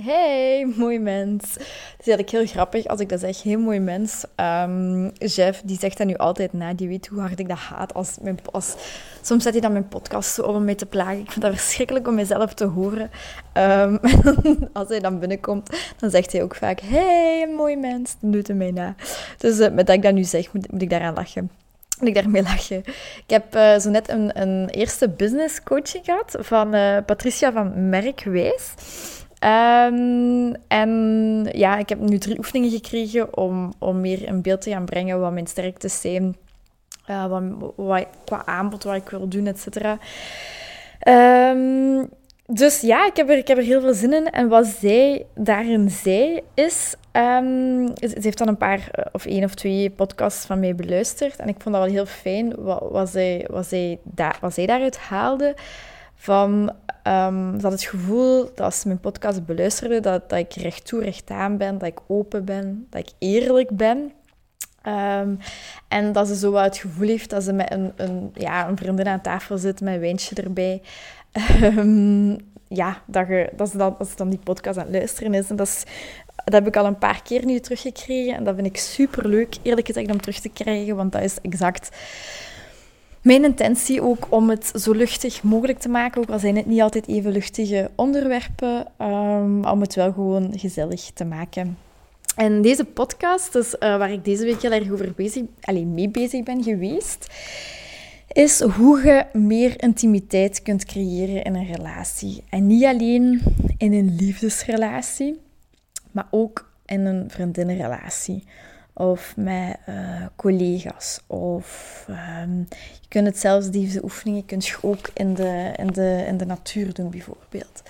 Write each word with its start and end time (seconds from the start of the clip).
Hey, 0.00 0.72
mooi 0.76 0.98
mens. 0.98 1.52
Het 1.52 2.00
is 2.00 2.06
eigenlijk 2.06 2.30
heel 2.30 2.46
grappig 2.46 2.86
als 2.86 3.00
ik 3.00 3.08
dat 3.08 3.20
zeg. 3.20 3.42
Heel 3.42 3.58
mooi 3.58 3.80
mens. 3.80 4.24
Um, 4.36 5.10
Jeff, 5.14 5.62
die 5.64 5.78
zegt 5.78 5.98
dat 5.98 6.06
nu 6.06 6.16
altijd 6.16 6.52
na. 6.52 6.74
Die 6.74 6.88
weet 6.88 7.06
hoe 7.06 7.20
hard 7.20 7.38
ik 7.38 7.48
dat 7.48 7.58
haat. 7.58 7.94
Als 7.94 8.16
mijn, 8.20 8.38
als, 8.50 8.74
soms 9.22 9.42
zet 9.42 9.52
hij 9.52 9.60
dan 9.62 9.72
mijn 9.72 9.88
podcast 9.88 10.34
zo 10.34 10.42
om 10.42 10.64
mij 10.64 10.74
te 10.74 10.86
plagen. 10.86 11.18
Ik 11.18 11.30
vind 11.30 11.44
dat 11.44 11.54
verschrikkelijk 11.54 12.08
om 12.08 12.14
mezelf 12.14 12.54
te 12.54 12.64
horen. 12.64 13.10
Um, 13.54 13.98
als 14.72 14.88
hij 14.88 15.00
dan 15.00 15.18
binnenkomt, 15.18 15.70
dan 15.96 16.10
zegt 16.10 16.32
hij 16.32 16.42
ook 16.42 16.54
vaak... 16.54 16.80
Hey, 16.80 17.48
mooi 17.56 17.76
mens. 17.76 18.16
Dan 18.20 18.30
doet 18.30 18.46
hij 18.46 18.56
mij 18.56 18.70
na. 18.70 18.94
Dus 19.38 19.58
uh, 19.58 19.70
met 19.70 19.86
dat 19.86 19.96
ik 19.96 20.02
dat 20.02 20.14
nu 20.14 20.24
zeg, 20.24 20.52
moet, 20.52 20.72
moet 20.72 20.82
ik 20.82 20.90
daaraan 20.90 21.14
lachen. 21.14 21.50
Ik 22.00 22.14
daarmee 22.14 22.42
lachen. 22.42 22.78
Ik 23.26 23.30
heb 23.30 23.54
uh, 23.54 23.78
zo 23.78 23.90
net 23.90 24.08
een, 24.08 24.40
een 24.40 24.68
eerste 24.68 25.08
business 25.08 25.62
coaching 25.62 26.04
gehad 26.04 26.36
van 26.38 26.74
uh, 26.74 26.96
Patricia 27.06 27.52
van 27.52 27.88
Merkwijs. 27.88 28.74
Um, 29.44 30.54
en 30.68 31.48
ja, 31.52 31.78
ik 31.78 31.88
heb 31.88 31.98
nu 31.98 32.18
drie 32.18 32.38
oefeningen 32.38 32.70
gekregen 32.70 33.36
om, 33.36 33.72
om 33.78 34.00
meer 34.00 34.22
in 34.26 34.42
beeld 34.42 34.60
te 34.60 34.70
gaan 34.70 34.84
brengen 34.84 35.20
wat 35.20 35.32
mijn 35.32 35.46
sterktes 35.46 36.00
zijn, 36.00 36.36
uh, 37.10 37.26
wat, 37.26 37.42
wat, 37.76 38.06
qua 38.24 38.46
aanbod, 38.46 38.84
wat 38.84 38.94
ik 38.94 39.08
wil 39.08 39.28
doen, 39.28 39.46
et 39.46 39.58
cetera. 39.60 39.98
Um, 41.52 42.08
dus 42.46 42.80
ja, 42.80 43.06
ik 43.06 43.16
heb, 43.16 43.28
er, 43.28 43.36
ik 43.36 43.48
heb 43.48 43.58
er 43.58 43.64
heel 43.64 43.80
veel 43.80 43.94
zin 43.94 44.12
in. 44.12 44.30
En 44.30 44.48
wat 44.48 44.66
zij 44.66 45.26
daarin 45.34 45.90
zei, 45.90 46.40
is... 46.54 46.94
Um, 47.12 47.86
ze 47.96 48.18
heeft 48.20 48.38
dan 48.38 48.48
een 48.48 48.56
paar, 48.56 49.08
of 49.12 49.26
één 49.26 49.44
of 49.44 49.54
twee 49.54 49.90
podcasts 49.90 50.46
van 50.46 50.60
mij 50.60 50.74
beluisterd. 50.74 51.36
En 51.36 51.48
ik 51.48 51.56
vond 51.58 51.74
dat 51.74 51.84
wel 51.84 51.92
heel 51.92 52.06
fijn, 52.06 52.54
wat, 52.58 52.82
wat, 52.90 53.08
zij, 53.08 53.46
wat, 53.50 53.66
zij, 53.66 53.98
da, 54.02 54.32
wat 54.40 54.54
zij 54.54 54.66
daaruit 54.66 54.98
haalde. 54.98 55.54
Van 56.14 56.72
ze 57.04 57.58
had 57.62 57.72
het 57.72 57.82
gevoel 57.82 58.44
dat 58.44 58.60
als 58.60 58.80
ze 58.80 58.86
mijn 58.86 59.00
podcast 59.00 59.46
beluisterde, 59.46 60.00
dat, 60.00 60.30
dat 60.30 60.38
ik 60.38 60.52
recht 60.52 60.86
toe, 60.86 61.02
recht 61.02 61.30
aan 61.30 61.56
ben, 61.56 61.78
dat 61.78 61.88
ik 61.88 61.98
open 62.06 62.44
ben, 62.44 62.86
dat 62.90 63.00
ik 63.00 63.12
eerlijk 63.18 63.76
ben. 63.76 64.12
Um, 64.86 65.38
en 65.88 66.12
dat 66.12 66.28
ze 66.28 66.36
zo 66.36 66.50
wat 66.50 66.64
het 66.64 66.76
gevoel 66.76 67.08
heeft 67.08 67.30
dat 67.30 67.42
ze 67.42 67.52
met 67.52 67.72
een, 67.72 67.92
een, 67.96 68.30
ja, 68.34 68.68
een 68.68 68.76
vriendin 68.76 69.08
aan 69.08 69.20
tafel 69.20 69.58
zit 69.58 69.80
met 69.80 69.94
een 69.94 70.00
wijntje 70.00 70.42
erbij. 70.42 70.82
Um, 71.62 72.36
ja, 72.68 73.02
dat, 73.06 73.26
je, 73.28 73.50
dat, 73.56 73.70
ze 73.70 73.76
dan, 73.76 73.94
dat 73.98 74.08
ze 74.08 74.16
dan 74.16 74.30
die 74.30 74.38
podcast 74.38 74.78
aan 74.78 74.84
het 74.84 74.94
luisteren 74.94 75.34
is. 75.34 75.50
En 75.50 75.56
dat, 75.56 75.66
is, 75.66 75.84
dat 76.44 76.54
heb 76.54 76.66
ik 76.66 76.76
al 76.76 76.86
een 76.86 76.98
paar 76.98 77.22
keer 77.22 77.44
nu 77.44 77.60
teruggekregen. 77.60 78.34
En 78.34 78.44
dat 78.44 78.54
vind 78.54 78.66
ik 78.66 78.76
super 78.76 79.28
leuk, 79.28 79.56
eerlijk 79.62 79.86
gezegd, 79.86 80.10
om 80.10 80.20
terug 80.20 80.40
te 80.40 80.48
krijgen. 80.48 80.96
Want 80.96 81.12
dat 81.12 81.22
is 81.22 81.40
exact 81.42 81.88
mijn 83.22 83.44
intentie 83.44 84.02
ook 84.02 84.26
om 84.28 84.50
het 84.50 84.72
zo 84.74 84.92
luchtig 84.92 85.42
mogelijk 85.42 85.78
te 85.78 85.88
maken, 85.88 86.20
ook 86.20 86.30
al 86.30 86.38
zijn 86.38 86.56
het 86.56 86.66
niet 86.66 86.80
altijd 86.80 87.08
even 87.08 87.32
luchtige 87.32 87.90
onderwerpen, 87.94 88.86
um, 88.98 89.64
om 89.64 89.80
het 89.80 89.94
wel 89.94 90.12
gewoon 90.12 90.58
gezellig 90.58 91.10
te 91.14 91.24
maken. 91.24 91.78
En 92.36 92.62
deze 92.62 92.84
podcast, 92.84 93.52
dus, 93.52 93.74
uh, 93.74 93.78
waar 93.78 94.12
ik 94.12 94.24
deze 94.24 94.44
week 94.44 94.62
heel 94.62 94.72
erg 94.72 94.90
over 94.92 95.12
bezig, 95.16 95.42
alleen 95.60 95.94
mee 95.94 96.08
bezig 96.08 96.42
ben 96.42 96.62
geweest, 96.62 97.26
is 98.28 98.60
hoe 98.60 99.04
je 99.04 99.24
meer 99.38 99.82
intimiteit 99.82 100.62
kunt 100.62 100.84
creëren 100.84 101.42
in 101.42 101.54
een 101.54 101.72
relatie. 101.72 102.42
En 102.48 102.66
niet 102.66 102.84
alleen 102.84 103.42
in 103.78 103.92
een 103.92 104.16
liefdesrelatie, 104.16 105.40
maar 106.10 106.26
ook 106.30 106.72
in 106.86 107.06
een 107.06 107.30
vriendinnenrelatie 107.30 108.44
of 108.92 109.36
met 109.36 109.76
uh, 109.88 110.26
collega's. 110.36 111.20
Of 111.26 112.06
um, 112.08 112.66
je 113.00 113.08
kunt 113.08 113.26
het 113.26 113.38
zelfs, 113.38 113.70
deze 113.70 114.02
oefeningen 114.02 114.44
kun 114.44 114.58
je 114.60 114.76
ook 114.80 115.10
in 115.14 115.34
de, 115.34 115.72
in, 115.76 115.86
de, 115.86 116.24
in 116.26 116.36
de 116.36 116.46
natuur 116.46 116.94
doen, 116.94 117.10
bijvoorbeeld. 117.10 117.82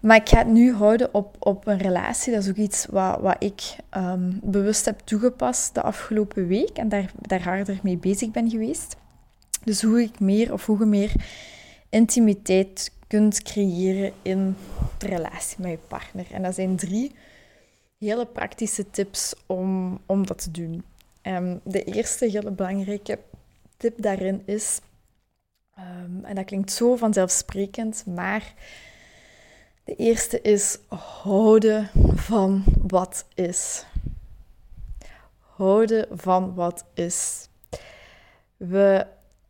Maar 0.00 0.16
ik 0.16 0.28
ga 0.28 0.38
het 0.38 0.46
nu 0.46 0.74
houden 0.74 1.14
op, 1.14 1.36
op 1.38 1.66
een 1.66 1.78
relatie. 1.78 2.32
Dat 2.32 2.42
is 2.42 2.48
ook 2.48 2.56
iets 2.56 2.86
wat, 2.86 3.20
wat 3.20 3.36
ik 3.38 3.76
um, 3.96 4.40
bewust 4.42 4.84
heb 4.84 5.00
toegepast 5.04 5.74
de 5.74 5.82
afgelopen 5.82 6.46
week 6.46 6.76
en 6.76 6.88
daar, 6.88 7.10
daar 7.20 7.42
harder 7.42 7.78
mee 7.82 7.96
bezig 7.96 8.30
ben 8.30 8.50
geweest. 8.50 8.96
Dus 9.64 9.82
hoe 9.82 10.02
ik 10.02 10.20
meer 10.20 10.52
of 10.52 10.66
hoe 10.66 10.78
je 10.78 10.84
meer 10.84 11.12
intimiteit 11.88 12.92
kunt 13.06 13.42
creëren 13.42 14.12
in 14.22 14.56
de 14.98 15.06
relatie 15.06 15.56
met 15.58 15.70
je 15.70 15.78
partner. 15.88 16.26
En 16.32 16.42
dat 16.42 16.54
zijn 16.54 16.76
drie 16.76 17.14
hele 17.98 18.26
praktische 18.26 18.90
tips 18.90 19.34
om, 19.46 19.98
om 20.06 20.26
dat 20.26 20.42
te 20.42 20.50
doen. 20.50 20.84
Um, 21.22 21.60
de 21.64 21.84
eerste 21.84 22.26
hele 22.26 22.50
belangrijke 22.50 23.18
tip 23.76 24.02
daarin 24.02 24.42
is, 24.44 24.80
um, 25.78 26.24
en 26.24 26.34
dat 26.34 26.44
klinkt 26.44 26.72
zo 26.72 26.96
vanzelfsprekend, 26.96 28.06
maar 28.06 28.54
de 29.84 29.94
eerste 29.94 30.40
is 30.40 30.78
houden 31.22 31.90
van 32.14 32.64
wat 32.86 33.26
is. 33.34 33.84
Houden 35.38 36.06
van 36.10 36.54
wat 36.54 36.84
is. 36.94 37.48
We 38.56 39.06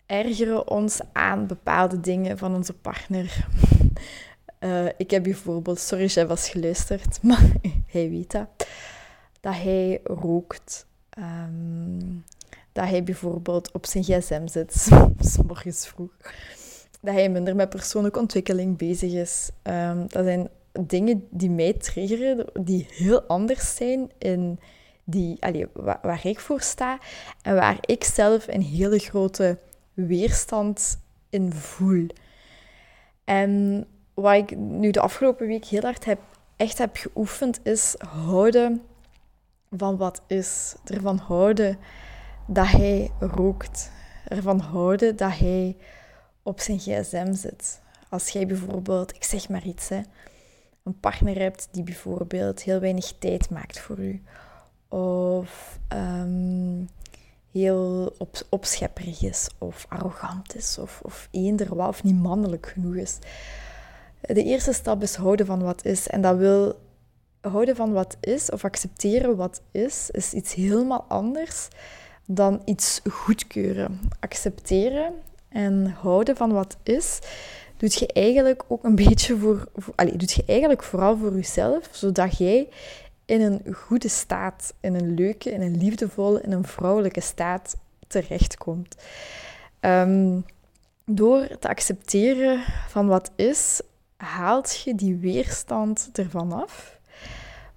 ergeren 0.06 0.68
ons 0.68 1.00
aan 1.12 1.46
bepaalde 1.46 2.00
dingen 2.00 2.38
van 2.38 2.54
onze 2.54 2.72
partner. 2.74 3.46
Uh, 4.60 4.86
ik 4.96 5.10
heb 5.10 5.22
bijvoorbeeld, 5.22 5.78
sorry 5.78 6.06
jij 6.06 6.26
was 6.26 6.48
geluisterd, 6.48 7.22
maar 7.28 7.52
hij 7.86 8.10
weet 8.10 8.30
dat, 8.30 8.48
dat 9.40 9.54
hij 9.54 10.00
rookt. 10.04 10.86
Um, 11.18 12.24
dat 12.72 12.88
hij 12.88 13.02
bijvoorbeeld 13.02 13.72
op 13.72 13.86
zijn 13.86 14.04
gsm 14.04 14.46
zit, 14.46 14.72
s 15.20 15.36
morgens 15.46 15.88
vroeg. 15.88 16.16
Dat 17.00 17.14
hij 17.14 17.30
minder 17.30 17.56
met 17.56 17.68
persoonlijke 17.68 18.18
ontwikkeling 18.18 18.76
bezig 18.78 19.12
is. 19.12 19.50
Um, 19.62 20.06
dat 20.08 20.24
zijn 20.24 20.48
dingen 20.80 21.26
die 21.30 21.50
mij 21.50 21.72
triggeren, 21.72 22.46
die 22.60 22.86
heel 22.90 23.22
anders 23.22 23.76
zijn 23.76 24.10
in 24.18 24.58
die, 25.04 25.36
allee, 25.40 25.66
waar, 25.72 25.98
waar 26.02 26.26
ik 26.26 26.40
voor 26.40 26.60
sta 26.60 26.98
en 27.42 27.54
waar 27.54 27.78
ik 27.80 28.04
zelf 28.04 28.48
een 28.48 28.62
hele 28.62 28.98
grote 28.98 29.58
weerstand 29.94 30.98
in 31.30 31.52
voel. 31.52 32.06
En 33.24 33.84
wat 34.20 34.34
ik 34.34 34.56
nu 34.56 34.90
de 34.90 35.00
afgelopen 35.00 35.46
week 35.46 35.64
heel 35.64 35.80
hard 35.80 36.04
heb, 36.04 36.18
echt 36.56 36.78
heb 36.78 36.96
geoefend, 36.96 37.60
is 37.62 37.94
houden 37.98 38.82
van 39.70 39.96
wat 39.96 40.22
is. 40.26 40.74
Ervan 40.84 41.18
houden 41.18 41.78
dat 42.46 42.66
hij 42.66 43.10
rookt. 43.20 43.90
Ervan 44.28 44.60
houden 44.60 45.16
dat 45.16 45.38
hij 45.38 45.76
op 46.42 46.60
zijn 46.60 46.78
gsm 46.78 47.32
zit. 47.34 47.80
Als 48.08 48.28
jij 48.28 48.46
bijvoorbeeld, 48.46 49.14
ik 49.14 49.24
zeg 49.24 49.48
maar 49.48 49.64
iets, 49.64 49.88
hè, 49.88 50.00
een 50.82 51.00
partner 51.00 51.38
hebt 51.38 51.68
die 51.70 51.82
bijvoorbeeld 51.82 52.62
heel 52.62 52.80
weinig 52.80 53.12
tijd 53.18 53.50
maakt 53.50 53.80
voor 53.80 53.98
u. 53.98 54.22
Of 54.88 55.78
um, 55.92 56.88
heel 57.52 58.14
op, 58.18 58.36
opschepperig 58.48 59.22
is, 59.22 59.48
of 59.58 59.86
arrogant 59.88 60.56
is, 60.56 60.78
of, 60.78 61.00
of 61.02 61.28
eender 61.30 61.74
wat, 61.74 61.88
of 61.88 62.02
niet 62.02 62.22
mannelijk 62.22 62.66
genoeg 62.66 62.94
is. 62.94 63.18
De 64.20 64.44
eerste 64.44 64.72
stap 64.72 65.02
is 65.02 65.14
houden 65.14 65.46
van 65.46 65.62
wat 65.62 65.84
is. 65.84 66.08
En 66.08 66.20
dat 66.20 66.36
wil 66.36 66.80
houden 67.40 67.76
van 67.76 67.92
wat 67.92 68.16
is, 68.20 68.50
of 68.50 68.64
accepteren 68.64 69.36
wat 69.36 69.60
is, 69.70 70.10
is 70.10 70.32
iets 70.32 70.54
helemaal 70.54 71.04
anders 71.08 71.68
dan 72.26 72.62
iets 72.64 73.00
goedkeuren. 73.10 74.00
Accepteren 74.20 75.12
en 75.48 75.86
houden 76.00 76.36
van 76.36 76.52
wat 76.52 76.76
is, 76.82 77.18
doet 77.76 77.94
je 77.94 78.06
eigenlijk 78.06 78.64
ook 78.68 78.84
een 78.84 78.94
beetje 79.04 79.36
voor, 79.36 79.68
allez, 79.94 80.16
doet 80.16 80.32
je 80.32 80.42
eigenlijk 80.46 80.82
vooral 80.82 81.16
voor 81.16 81.34
jezelf, 81.34 81.88
zodat 81.90 82.38
jij 82.38 82.68
in 83.24 83.40
een 83.40 83.74
goede 83.74 84.08
staat, 84.08 84.74
in 84.80 84.94
een 84.94 85.14
leuke, 85.14 85.50
in 85.50 85.60
een 85.60 85.76
liefdevolle, 85.76 86.40
in 86.40 86.52
een 86.52 86.64
vrouwelijke 86.64 87.20
staat 87.20 87.76
terechtkomt. 88.06 88.96
Um, 89.80 90.44
door 91.04 91.58
te 91.58 91.68
accepteren 91.68 92.60
van 92.88 93.06
wat 93.06 93.30
is, 93.36 93.80
haalt 94.18 94.82
je 94.84 94.94
die 94.94 95.16
weerstand 95.16 96.08
ervan 96.12 96.52
af, 96.52 96.98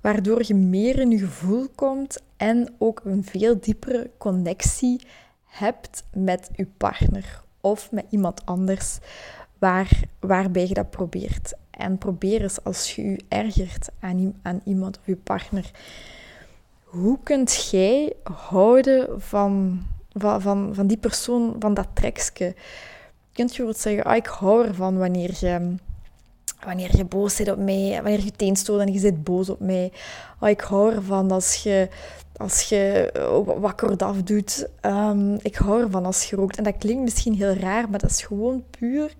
waardoor 0.01 0.41
je 0.45 0.55
meer 0.55 0.99
in 0.99 1.11
je 1.11 1.17
gevoel 1.17 1.67
komt 1.75 2.21
en 2.37 2.75
ook 2.77 3.01
een 3.03 3.23
veel 3.23 3.59
diepere 3.59 4.09
connectie 4.17 5.01
hebt 5.45 6.03
met 6.13 6.49
je 6.55 6.67
partner 6.77 7.41
of 7.61 7.91
met 7.91 8.05
iemand 8.09 8.45
anders 8.45 8.99
waar, 9.59 9.99
waarbij 10.19 10.67
je 10.67 10.73
dat 10.73 10.89
probeert. 10.89 11.53
En 11.69 11.97
probeer 11.97 12.41
eens 12.41 12.63
als 12.63 12.95
je 12.95 13.03
je 13.03 13.19
ergert 13.27 13.89
aan, 13.99 14.39
aan 14.41 14.61
iemand 14.63 14.97
of 14.97 15.05
je 15.05 15.15
partner. 15.15 15.71
Hoe 16.83 17.19
kunt 17.23 17.69
jij 17.71 18.13
houden 18.23 19.21
van, 19.21 19.81
van, 20.13 20.75
van, 20.75 20.87
die 20.87 20.97
persoon, 20.97 21.55
van 21.59 21.73
dat 21.73 21.87
trekje? 21.93 22.55
kunt 23.33 23.55
je 23.55 23.63
bijvoorbeeld 23.63 23.77
zeggen, 23.77 24.03
ah, 24.03 24.15
ik 24.15 24.25
hou 24.25 24.65
ervan 24.65 24.97
wanneer 24.97 25.37
je, 25.39 25.75
wanneer 26.65 26.97
je 26.97 27.05
boos 27.05 27.35
zit 27.35 27.51
op 27.51 27.57
mij, 27.57 27.99
wanneer 28.01 28.23
je 28.23 28.31
teenstoot 28.31 28.79
en 28.79 28.93
je 28.93 28.99
zit 28.99 29.23
boos 29.23 29.49
op 29.49 29.59
mij. 29.59 29.91
Ah, 30.39 30.49
ik 30.49 30.61
hou 30.61 30.93
ervan 30.93 31.31
als 31.31 31.55
je, 31.55 31.89
als 32.35 32.61
je 32.61 33.09
wat 33.59 33.75
kortaf 33.75 34.23
doet. 34.23 34.67
Um, 34.81 35.37
ik 35.41 35.55
hou 35.55 35.81
ervan 35.81 36.05
als 36.05 36.29
je 36.29 36.35
rookt. 36.35 36.57
En 36.57 36.63
dat 36.63 36.77
klinkt 36.77 37.03
misschien 37.03 37.33
heel 37.33 37.53
raar, 37.53 37.89
maar 37.89 37.99
dat 37.99 38.09
is 38.09 38.21
gewoon 38.21 38.63
puur 38.79 39.15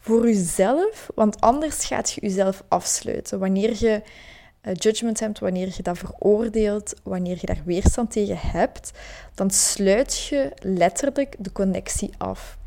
voor 0.00 0.26
jezelf. 0.26 1.10
Want 1.14 1.40
anders 1.40 1.84
gaat 1.84 2.10
je 2.10 2.20
jezelf 2.20 2.62
afsluiten. 2.68 3.38
Wanneer 3.38 3.76
je 3.78 4.02
uh, 4.62 4.74
judgment 4.74 5.20
hebt, 5.20 5.38
wanneer 5.38 5.72
je 5.76 5.82
dat 5.82 5.98
veroordeelt, 5.98 6.94
wanneer 7.02 7.36
je 7.40 7.46
daar 7.46 7.62
weerstand 7.64 8.10
tegen 8.10 8.38
hebt, 8.38 8.90
dan 9.34 9.50
sluit 9.50 10.24
je 10.24 10.52
letterlijk 10.60 11.36
de 11.38 11.52
connectie 11.52 12.10
af. 12.18 12.58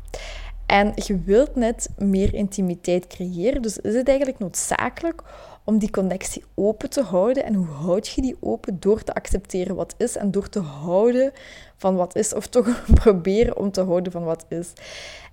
En 0.72 0.92
je 0.94 1.22
wilt 1.24 1.54
net 1.54 1.88
meer 1.96 2.34
intimiteit 2.34 3.06
creëren, 3.06 3.62
dus 3.62 3.78
is 3.78 3.94
het 3.94 4.08
eigenlijk 4.08 4.38
noodzakelijk 4.38 5.22
om 5.64 5.78
die 5.78 5.90
connectie 5.90 6.44
open 6.54 6.90
te 6.90 7.02
houden. 7.02 7.44
En 7.44 7.54
hoe 7.54 7.66
houd 7.66 8.08
je 8.08 8.22
die 8.22 8.36
open? 8.40 8.80
Door 8.80 9.02
te 9.02 9.14
accepteren 9.14 9.76
wat 9.76 9.94
is 9.98 10.16
en 10.16 10.30
door 10.30 10.48
te 10.48 10.60
houden 10.60 11.32
van 11.76 11.96
wat 11.96 12.16
is, 12.16 12.34
of 12.34 12.46
toch 12.46 12.84
proberen 13.02 13.56
om 13.56 13.70
te 13.70 13.82
houden 13.82 14.12
van 14.12 14.24
wat 14.24 14.44
is. 14.48 14.72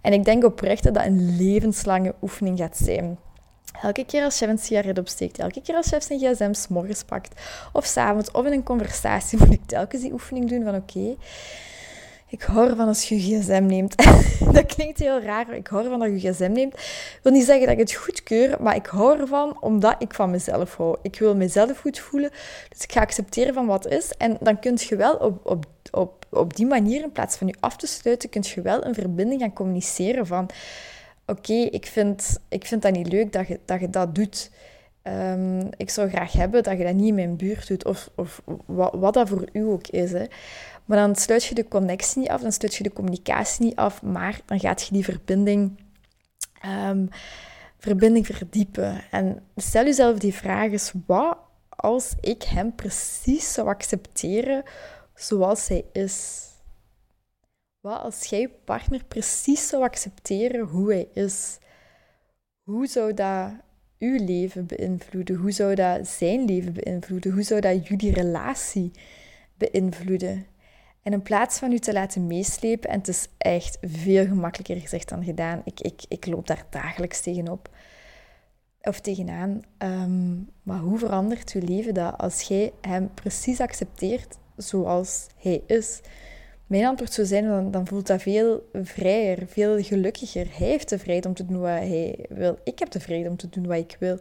En 0.01 0.13
ik 0.13 0.25
denk 0.25 0.43
oprecht 0.43 0.83
dat 0.83 0.93
dat 0.93 1.05
een 1.05 1.35
levenslange 1.37 2.15
oefening 2.21 2.57
gaat 2.57 2.77
zijn. 2.77 3.17
Elke 3.81 4.05
keer 4.05 4.23
als 4.23 4.37
chef 4.37 4.49
een 4.49 4.57
sigaret 4.57 4.99
opsteekt, 4.99 5.39
elke 5.39 5.61
keer 5.61 5.75
als 5.75 5.87
chef 5.87 6.03
zijn 6.03 6.19
gsm 6.19 6.73
morgens 6.73 7.03
pakt, 7.03 7.41
of 7.73 7.85
s'avonds, 7.85 8.31
of 8.31 8.45
in 8.45 8.51
een 8.51 8.63
conversatie, 8.63 9.37
moet 9.39 9.53
ik 9.53 9.65
telkens 9.65 10.01
die 10.01 10.13
oefening 10.13 10.49
doen 10.49 10.63
van 10.63 10.75
oké, 10.75 11.15
ik 12.29 12.41
hou 12.41 12.69
ervan 12.69 12.87
als 12.87 13.09
je 13.09 13.27
je 13.27 13.39
gsm 13.39 13.65
neemt. 13.65 13.95
dat 14.53 14.65
klinkt 14.65 14.99
heel 14.99 15.21
raar, 15.21 15.53
ik 15.53 15.67
hou 15.67 15.83
ervan 15.83 15.99
dat 15.99 16.07
je 16.07 16.21
je 16.21 16.33
gsm 16.33 16.51
neemt. 16.51 16.73
Ik 16.73 17.19
wil 17.23 17.31
niet 17.31 17.45
zeggen 17.45 17.65
dat 17.65 17.73
ik 17.73 17.79
het 17.79 17.93
goedkeur, 17.93 18.57
maar 18.61 18.75
ik 18.75 18.85
hou 18.85 19.19
ervan 19.19 19.57
omdat 19.61 19.95
ik 19.99 20.13
van 20.13 20.31
mezelf 20.31 20.75
hou. 20.75 20.97
Ik 21.01 21.19
wil 21.19 21.35
mezelf 21.35 21.79
goed 21.79 21.99
voelen, 21.99 22.29
dus 22.69 22.83
ik 22.83 22.91
ga 22.91 23.01
accepteren 23.01 23.53
van 23.53 23.65
wat 23.65 23.87
is. 23.87 24.11
En 24.17 24.37
dan 24.39 24.59
kun 24.59 24.77
je 24.77 24.95
wel 24.95 25.15
op, 25.15 25.45
op, 25.45 25.65
op, 25.91 26.25
op 26.29 26.55
die 26.55 26.65
manier, 26.65 27.03
in 27.03 27.11
plaats 27.11 27.37
van 27.37 27.47
je 27.47 27.55
af 27.59 27.75
te 27.75 27.87
sluiten, 27.87 28.29
kun 28.29 28.43
je 28.55 28.61
wel 28.61 28.85
een 28.85 28.93
verbinding 28.93 29.41
gaan 29.41 29.53
communiceren 29.53 30.27
van 30.27 30.49
oké, 31.25 31.53
ik, 31.53 31.85
vind, 31.85 32.37
ik 32.49 32.65
vind 32.65 32.81
dat 32.81 32.91
niet 32.91 33.11
leuk 33.11 33.33
dat, 33.65 33.79
je 33.79 33.89
dat 33.89 34.15
doet. 34.15 34.49
Um, 35.09 35.69
ik 35.77 35.89
zou 35.89 36.09
graag 36.09 36.31
hebben 36.31 36.63
dat 36.63 36.77
je 36.77 36.83
dat 36.83 36.93
niet 36.93 37.07
in 37.07 37.15
mijn 37.15 37.35
buurt 37.35 37.67
doet, 37.67 37.85
of, 37.85 38.09
of 38.15 38.41
wat, 38.65 39.13
dat 39.13 39.29
voor 39.29 39.49
u 39.53 39.61
ook 39.63 39.87
is. 39.87 40.11
Hè. 40.11 40.25
Maar 40.85 40.97
dan 40.97 41.15
sluit 41.15 41.43
je 41.43 41.55
de 41.55 41.67
connectie 41.67 42.19
niet 42.19 42.29
af, 42.29 42.41
dan 42.41 42.51
sluit 42.51 42.75
je 42.75 42.83
de 42.83 42.93
communicatie 42.93 43.65
niet 43.65 43.75
af, 43.75 44.01
maar 44.01 44.41
dan 44.45 44.59
gaat 44.59 44.85
je 44.85 44.93
die 44.93 45.03
verbinding, 45.03 45.79
um, 46.65 47.09
verbinding 47.77 48.25
verdiepen. 48.25 49.03
En 49.11 49.43
stel 49.55 49.83
jezelf 49.83 50.17
die 50.17 50.33
vraag 50.33 50.71
eens, 50.71 50.91
wat 51.05 51.37
als 51.69 52.13
ik 52.21 52.43
hem 52.43 52.75
precies 52.75 53.53
zou 53.53 53.67
accepteren 53.67 54.63
zoals 55.15 55.67
hij 55.67 55.85
is? 55.91 56.47
Wat 57.79 58.01
als 58.01 58.25
jij 58.25 58.39
je 58.39 58.49
partner 58.49 59.03
precies 59.03 59.67
zou 59.67 59.83
accepteren 59.83 60.65
hoe 60.65 60.91
hij 60.91 61.07
is? 61.13 61.57
Hoe 62.63 62.87
zou 62.87 63.13
dat 63.13 63.51
uw 63.99 64.25
leven 64.25 64.65
beïnvloeden? 64.65 65.35
Hoe 65.35 65.51
zou 65.51 65.75
dat 65.75 66.07
zijn 66.07 66.45
leven 66.45 66.73
beïnvloeden? 66.73 67.31
Hoe 67.31 67.43
zou 67.43 67.61
dat 67.61 67.87
jullie 67.87 68.13
relatie 68.13 68.91
beïnvloeden? 69.57 70.45
En 71.03 71.13
in 71.13 71.21
plaats 71.21 71.59
van 71.59 71.71
u 71.71 71.79
te 71.79 71.93
laten 71.93 72.27
meeslepen, 72.27 72.89
en 72.89 72.97
het 72.97 73.07
is 73.07 73.27
echt 73.37 73.77
veel 73.81 74.25
gemakkelijker 74.25 74.79
gezegd 74.79 75.09
dan 75.09 75.23
gedaan, 75.23 75.61
ik, 75.65 75.79
ik, 75.79 76.01
ik 76.07 76.25
loop 76.25 76.47
daar 76.47 76.65
dagelijks 76.69 77.21
tegenop 77.21 77.69
of 78.81 78.99
tegenaan. 78.99 79.61
Um, 79.77 80.49
maar 80.63 80.79
hoe 80.79 80.97
verandert 80.97 81.51
uw 81.51 81.65
leven 81.65 81.93
dat 81.93 82.17
als 82.17 82.41
jij 82.41 82.71
hem 82.81 83.13
precies 83.13 83.59
accepteert 83.59 84.37
zoals 84.55 85.27
hij 85.37 85.63
is? 85.67 86.01
Mijn 86.69 86.85
antwoord 86.85 87.13
zou 87.13 87.27
zijn, 87.27 87.47
dan, 87.47 87.71
dan 87.71 87.87
voelt 87.87 88.07
dat 88.07 88.21
veel 88.21 88.69
vrijer, 88.73 89.47
veel 89.47 89.83
gelukkiger. 89.83 90.47
Hij 90.57 90.67
heeft 90.67 90.89
de 90.89 90.99
vrijheid 90.99 91.25
om 91.25 91.33
te 91.33 91.45
doen 91.45 91.59
wat 91.59 91.69
hij 91.69 92.25
wil. 92.29 92.57
Ik 92.63 92.79
heb 92.79 92.89
de 92.89 92.99
vrijheid 92.99 93.29
om 93.29 93.37
te 93.37 93.49
doen 93.49 93.67
wat 93.67 93.77
ik 93.77 93.95
wil. 93.99 94.19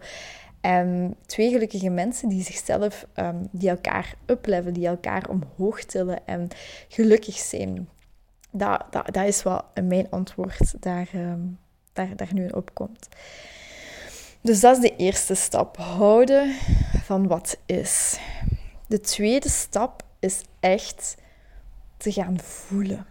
En 0.61 1.17
twee 1.27 1.51
gelukkige 1.51 1.91
mensen 1.91 2.29
die 2.29 2.43
zichzelf, 2.43 3.07
um, 3.17 3.49
die 3.51 3.69
elkaar 3.69 4.15
uplevelen, 4.27 4.75
die 4.75 4.87
elkaar 4.87 5.29
omhoog 5.29 5.85
tillen 5.85 6.27
en 6.27 6.49
gelukkig 6.89 7.37
zijn. 7.37 7.89
Dat, 8.51 8.85
dat, 8.91 9.15
dat 9.15 9.27
is 9.27 9.43
wat 9.43 9.65
mijn 9.83 10.11
antwoord 10.11 10.83
daar, 10.83 11.09
um, 11.15 11.59
daar, 11.93 12.17
daar 12.17 12.35
nu 12.35 12.49
op 12.49 12.75
komt. 12.75 13.09
Dus 14.41 14.61
dat 14.61 14.77
is 14.77 14.83
de 14.83 14.97
eerste 14.97 15.35
stap. 15.35 15.77
Houden 15.77 16.55
van 17.05 17.27
wat 17.27 17.59
is. 17.67 18.19
De 18.87 19.01
tweede 19.01 19.49
stap 19.49 20.03
is 20.19 20.43
echt 20.61 21.17
te 21.99 22.13
gaan 22.13 22.39
voelen. 22.41 23.07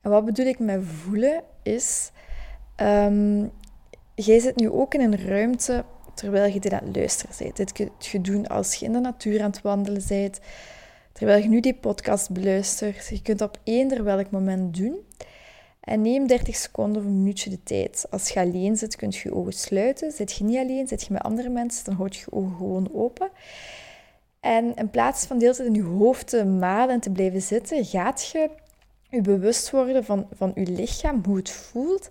En 0.00 0.10
wat 0.10 0.24
bedoel 0.24 0.46
ik 0.46 0.58
met 0.58 0.84
voelen 0.84 1.42
is, 1.62 2.10
um, 2.76 3.50
jij 4.14 4.38
zit 4.38 4.56
nu 4.56 4.70
ook 4.70 4.94
in 4.94 5.00
een 5.00 5.26
ruimte 5.26 5.84
terwijl 6.14 6.52
je 6.52 6.60
dit 6.60 6.72
aan 6.72 6.86
het 6.86 6.96
luisteren 6.96 7.34
bent. 7.38 7.56
Dit 7.56 7.72
kun 7.72 7.90
je 7.98 8.20
doen 8.20 8.46
als 8.46 8.74
je 8.74 8.84
in 8.84 8.92
de 8.92 9.00
natuur 9.00 9.42
aan 9.42 9.50
het 9.50 9.62
wandelen 9.62 10.02
bent, 10.08 10.40
terwijl 11.12 11.42
je 11.42 11.48
nu 11.48 11.60
die 11.60 11.74
podcast 11.74 12.30
beluistert. 12.30 13.06
Je 13.08 13.22
kunt 13.22 13.40
op 13.40 13.60
eender 13.64 14.04
welk 14.04 14.30
moment 14.30 14.76
doen. 14.76 14.98
En 15.80 16.02
neem 16.02 16.26
30 16.26 16.56
seconden 16.56 17.02
of 17.02 17.08
een 17.08 17.18
minuutje 17.18 17.50
de 17.50 17.62
tijd. 17.62 18.06
Als 18.10 18.28
je 18.28 18.40
alleen 18.40 18.76
zit, 18.76 18.96
kun 18.96 19.10
je 19.10 19.20
je 19.22 19.34
ogen 19.34 19.52
sluiten. 19.52 20.12
Zit 20.12 20.32
je 20.32 20.44
niet 20.44 20.56
alleen, 20.56 20.88
zit 20.88 21.02
je 21.02 21.12
met 21.12 21.22
andere 21.22 21.48
mensen, 21.48 21.84
dan 21.84 21.94
houd 21.94 22.16
je 22.16 22.20
je 22.20 22.36
ogen 22.36 22.56
gewoon 22.56 22.90
open. 22.94 23.30
En 24.46 24.74
in 24.74 24.90
plaats 24.90 25.26
van 25.26 25.38
de 25.38 25.44
hele 25.44 25.56
tijd 25.56 25.68
in 25.68 25.74
je 25.74 25.82
hoofd 25.82 26.26
te 26.26 26.44
malen 26.44 26.94
en 26.94 27.00
te 27.00 27.10
blijven 27.10 27.42
zitten, 27.42 27.84
gaat 27.84 28.28
je 28.28 28.50
je 29.08 29.20
bewust 29.20 29.70
worden 29.70 30.04
van, 30.04 30.28
van 30.32 30.52
je 30.54 30.66
lichaam, 30.66 31.22
hoe 31.24 31.36
het 31.36 31.50
voelt. 31.50 32.08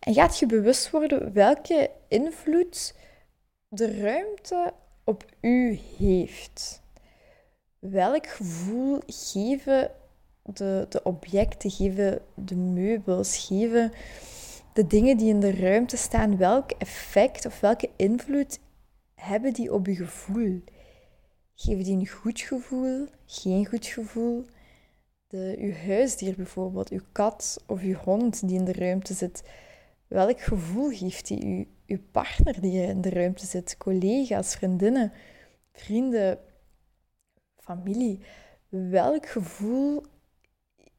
En 0.00 0.14
gaat 0.14 0.38
je 0.38 0.46
bewust 0.46 0.90
worden 0.90 1.32
welke 1.32 1.90
invloed 2.08 2.94
de 3.68 4.00
ruimte 4.00 4.72
op 5.04 5.24
u 5.40 5.80
heeft. 5.98 6.82
Welk 7.78 8.26
gevoel 8.26 9.00
geven 9.06 9.90
de, 10.42 10.86
de 10.88 11.02
objecten, 11.02 11.70
geven 11.70 12.20
de 12.34 12.56
meubels, 12.56 13.46
geven 13.46 13.92
de 14.72 14.86
dingen 14.86 15.16
die 15.16 15.28
in 15.28 15.40
de 15.40 15.54
ruimte 15.54 15.96
staan, 15.96 16.36
welk 16.36 16.70
effect 16.70 17.46
of 17.46 17.60
welke 17.60 17.90
invloed 17.96 18.58
hebben 19.14 19.52
die 19.52 19.72
op 19.72 19.86
je 19.86 19.94
gevoel? 19.94 20.62
Geven 21.58 21.84
die 21.84 21.96
een 21.96 22.06
goed 22.06 22.40
gevoel, 22.40 23.08
geen 23.26 23.66
goed 23.66 23.86
gevoel? 23.86 24.44
De, 25.26 25.54
uw 25.58 25.72
huisdier 25.72 26.34
bijvoorbeeld, 26.34 26.90
uw 26.90 27.00
kat 27.12 27.62
of 27.66 27.82
uw 27.82 27.94
hond 27.94 28.48
die 28.48 28.58
in 28.58 28.64
de 28.64 28.72
ruimte 28.72 29.14
zit, 29.14 29.42
welk 30.06 30.40
gevoel 30.40 30.90
geeft 30.90 31.26
die 31.26 31.44
u? 31.44 31.68
Uw 31.86 31.98
partner 32.10 32.60
die 32.60 32.82
in 32.82 33.00
de 33.00 33.10
ruimte 33.10 33.46
zit, 33.46 33.76
collega's, 33.76 34.54
vriendinnen, 34.54 35.12
vrienden, 35.72 36.38
familie. 37.56 38.20
Welk 38.68 39.28
gevoel 39.28 40.02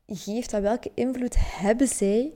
geeft 0.05 0.51
dat? 0.51 0.61
Welke 0.61 0.91
invloed 0.93 1.35
hebben 1.39 1.87
zij 1.87 2.33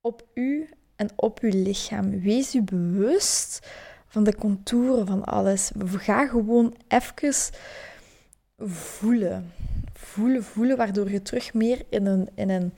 op 0.00 0.26
u 0.34 0.68
en 0.96 1.08
op 1.16 1.40
uw 1.40 1.62
lichaam? 1.62 2.20
Wees 2.20 2.54
u 2.54 2.62
bewust 2.62 3.68
van 4.18 4.32
de 4.32 4.38
contouren 4.38 5.06
van 5.06 5.24
alles. 5.24 5.70
Ga 5.86 6.26
gewoon 6.26 6.74
even 6.88 7.52
voelen. 8.58 9.52
Voelen, 9.92 10.44
voelen, 10.44 10.76
waardoor 10.76 11.10
je 11.10 11.22
terug 11.22 11.54
meer 11.54 11.84
in 11.88 12.06
een, 12.06 12.28
in 12.34 12.50
een 12.50 12.72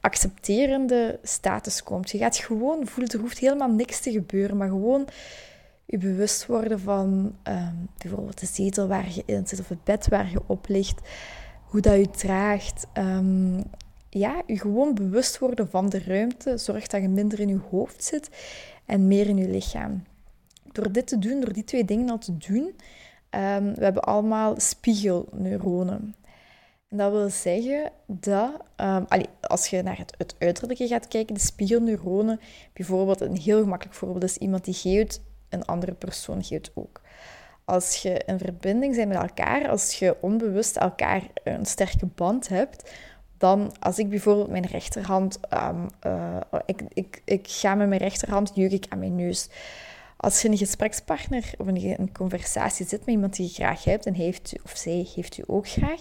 accepterende 0.00 1.18
status 1.22 1.82
komt. 1.82 2.10
Je 2.10 2.18
gaat 2.18 2.36
gewoon 2.36 2.86
voelen, 2.86 3.12
er 3.12 3.20
hoeft 3.20 3.38
helemaal 3.38 3.70
niks 3.70 4.00
te 4.00 4.10
gebeuren, 4.10 4.56
maar 4.56 4.68
gewoon 4.68 5.08
je 5.86 5.98
bewust 5.98 6.46
worden 6.46 6.80
van 6.80 7.36
ehm, 7.42 7.74
bijvoorbeeld 7.98 8.40
de 8.40 8.46
zetel 8.46 8.88
waar 8.88 9.08
je 9.14 9.22
in 9.26 9.46
zit 9.46 9.60
of 9.60 9.68
het 9.68 9.84
bed 9.84 10.08
waar 10.08 10.30
je 10.30 10.40
op 10.46 10.68
ligt, 10.68 11.00
hoe 11.64 11.80
dat 11.80 11.96
je 11.96 12.10
draagt. 12.10 12.86
Um, 12.94 13.62
ja, 14.10 14.42
je 14.46 14.58
gewoon 14.58 14.94
bewust 14.94 15.38
worden 15.38 15.70
van 15.70 15.88
de 15.88 16.02
ruimte 16.06 16.58
zorgt 16.58 16.90
dat 16.90 17.02
je 17.02 17.08
minder 17.08 17.40
in 17.40 17.48
je 17.48 17.60
hoofd 17.70 18.04
zit 18.04 18.30
en 18.84 19.06
meer 19.06 19.26
in 19.26 19.36
je 19.36 19.48
lichaam 19.48 20.02
door 20.76 20.92
dit 20.92 21.06
te 21.06 21.18
doen, 21.18 21.40
door 21.40 21.52
die 21.52 21.64
twee 21.64 21.84
dingen 21.84 22.18
te 22.18 22.36
doen, 22.36 22.62
um, 23.30 23.74
we 23.74 23.84
hebben 23.84 24.02
allemaal 24.02 24.60
spiegelneuronen. 24.60 26.14
En 26.88 26.96
dat 26.96 27.10
wil 27.10 27.30
zeggen 27.30 27.92
dat, 28.06 28.50
um, 28.76 29.06
als 29.40 29.66
je 29.66 29.82
naar 29.82 29.98
het, 29.98 30.14
het, 30.18 30.34
uiterlijke 30.38 30.86
gaat 30.86 31.08
kijken, 31.08 31.34
de 31.34 31.40
spiegelneuronen, 31.40 32.40
bijvoorbeeld 32.72 33.20
een 33.20 33.36
heel 33.36 33.60
gemakkelijk 33.60 33.96
voorbeeld 33.96 34.24
is 34.24 34.36
iemand 34.36 34.64
die 34.64 34.74
geeft, 34.74 35.20
een 35.48 35.64
andere 35.64 35.92
persoon 35.92 36.44
geeft 36.44 36.70
ook. 36.74 37.00
Als 37.64 37.96
je 37.96 38.22
in 38.26 38.38
verbinding 38.38 38.96
bent 38.96 39.08
met 39.08 39.18
elkaar, 39.18 39.68
als 39.68 39.98
je 39.98 40.16
onbewust 40.20 40.76
elkaar 40.76 41.22
een 41.44 41.66
sterke 41.66 42.06
band 42.06 42.48
hebt, 42.48 42.92
dan 43.38 43.72
als 43.80 43.98
ik 43.98 44.08
bijvoorbeeld 44.08 44.50
mijn 44.50 44.66
rechterhand, 44.66 45.40
um, 45.52 45.88
ik, 46.66 46.82
ik, 46.92 47.22
ik 47.24 47.46
ga 47.48 47.74
met 47.74 47.88
mijn 47.88 48.00
rechterhand, 48.00 48.50
jeuk 48.54 48.72
ik 48.72 48.86
aan 48.88 48.98
mijn 48.98 49.14
neus. 49.14 49.48
Als 50.16 50.42
je 50.42 50.48
een 50.48 50.56
gesprekspartner 50.56 51.52
of 51.58 51.66
een, 51.66 51.94
een 51.98 52.12
conversatie 52.12 52.86
zit 52.86 53.00
met 53.00 53.08
iemand 53.08 53.36
die 53.36 53.46
je 53.46 53.52
graag 53.52 53.84
hebt 53.84 54.06
en 54.06 54.14
heeft 54.14 54.54
of 54.64 54.72
zij 54.76 55.08
heeft 55.14 55.38
u 55.38 55.42
ook 55.46 55.68
graag, 55.68 56.00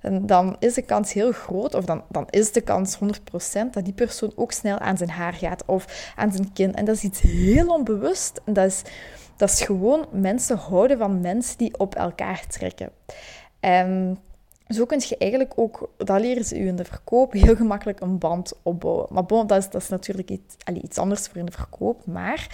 dan, 0.00 0.26
dan 0.26 0.56
is 0.58 0.74
de 0.74 0.82
kans 0.82 1.12
heel 1.12 1.32
groot, 1.32 1.74
of 1.74 1.84
dan, 1.84 2.02
dan 2.08 2.26
is 2.30 2.52
de 2.52 2.60
kans 2.60 2.98
100% 2.98 3.00
dat 3.70 3.84
die 3.84 3.92
persoon 3.92 4.32
ook 4.34 4.52
snel 4.52 4.78
aan 4.78 4.96
zijn 4.96 5.10
haar 5.10 5.32
gaat 5.32 5.62
of 5.66 6.12
aan 6.16 6.32
zijn 6.32 6.52
kin. 6.52 6.74
En 6.74 6.84
dat 6.84 6.96
is 6.96 7.02
iets 7.02 7.20
heel 7.20 7.66
onbewust. 7.66 8.40
En 8.44 8.52
dat 8.52 8.66
is, 8.66 8.82
dat 9.36 9.50
is 9.50 9.60
gewoon 9.60 10.06
mensen 10.10 10.56
houden 10.56 10.98
van 10.98 11.20
mensen 11.20 11.58
die 11.58 11.78
op 11.78 11.94
elkaar 11.94 12.46
trekken. 12.46 12.90
En 13.60 14.18
zo 14.68 14.84
kun 14.84 15.02
je 15.08 15.16
eigenlijk 15.18 15.52
ook, 15.56 15.90
dat 15.96 16.20
leren 16.20 16.44
ze 16.44 16.58
u 16.58 16.66
in 16.66 16.76
de 16.76 16.84
verkoop, 16.84 17.32
heel 17.32 17.56
gemakkelijk 17.56 18.00
een 18.00 18.18
band 18.18 18.52
opbouwen. 18.62 19.06
Maar 19.10 19.24
bon, 19.24 19.46
dat 19.46 19.58
is, 19.58 19.70
dat 19.70 19.82
is 19.82 19.88
natuurlijk 19.88 20.30
iets, 20.30 20.56
allez, 20.64 20.82
iets 20.82 20.98
anders 20.98 21.26
voor 21.26 21.36
in 21.36 21.46
de 21.46 21.52
verkoop. 21.52 22.06
Maar 22.06 22.48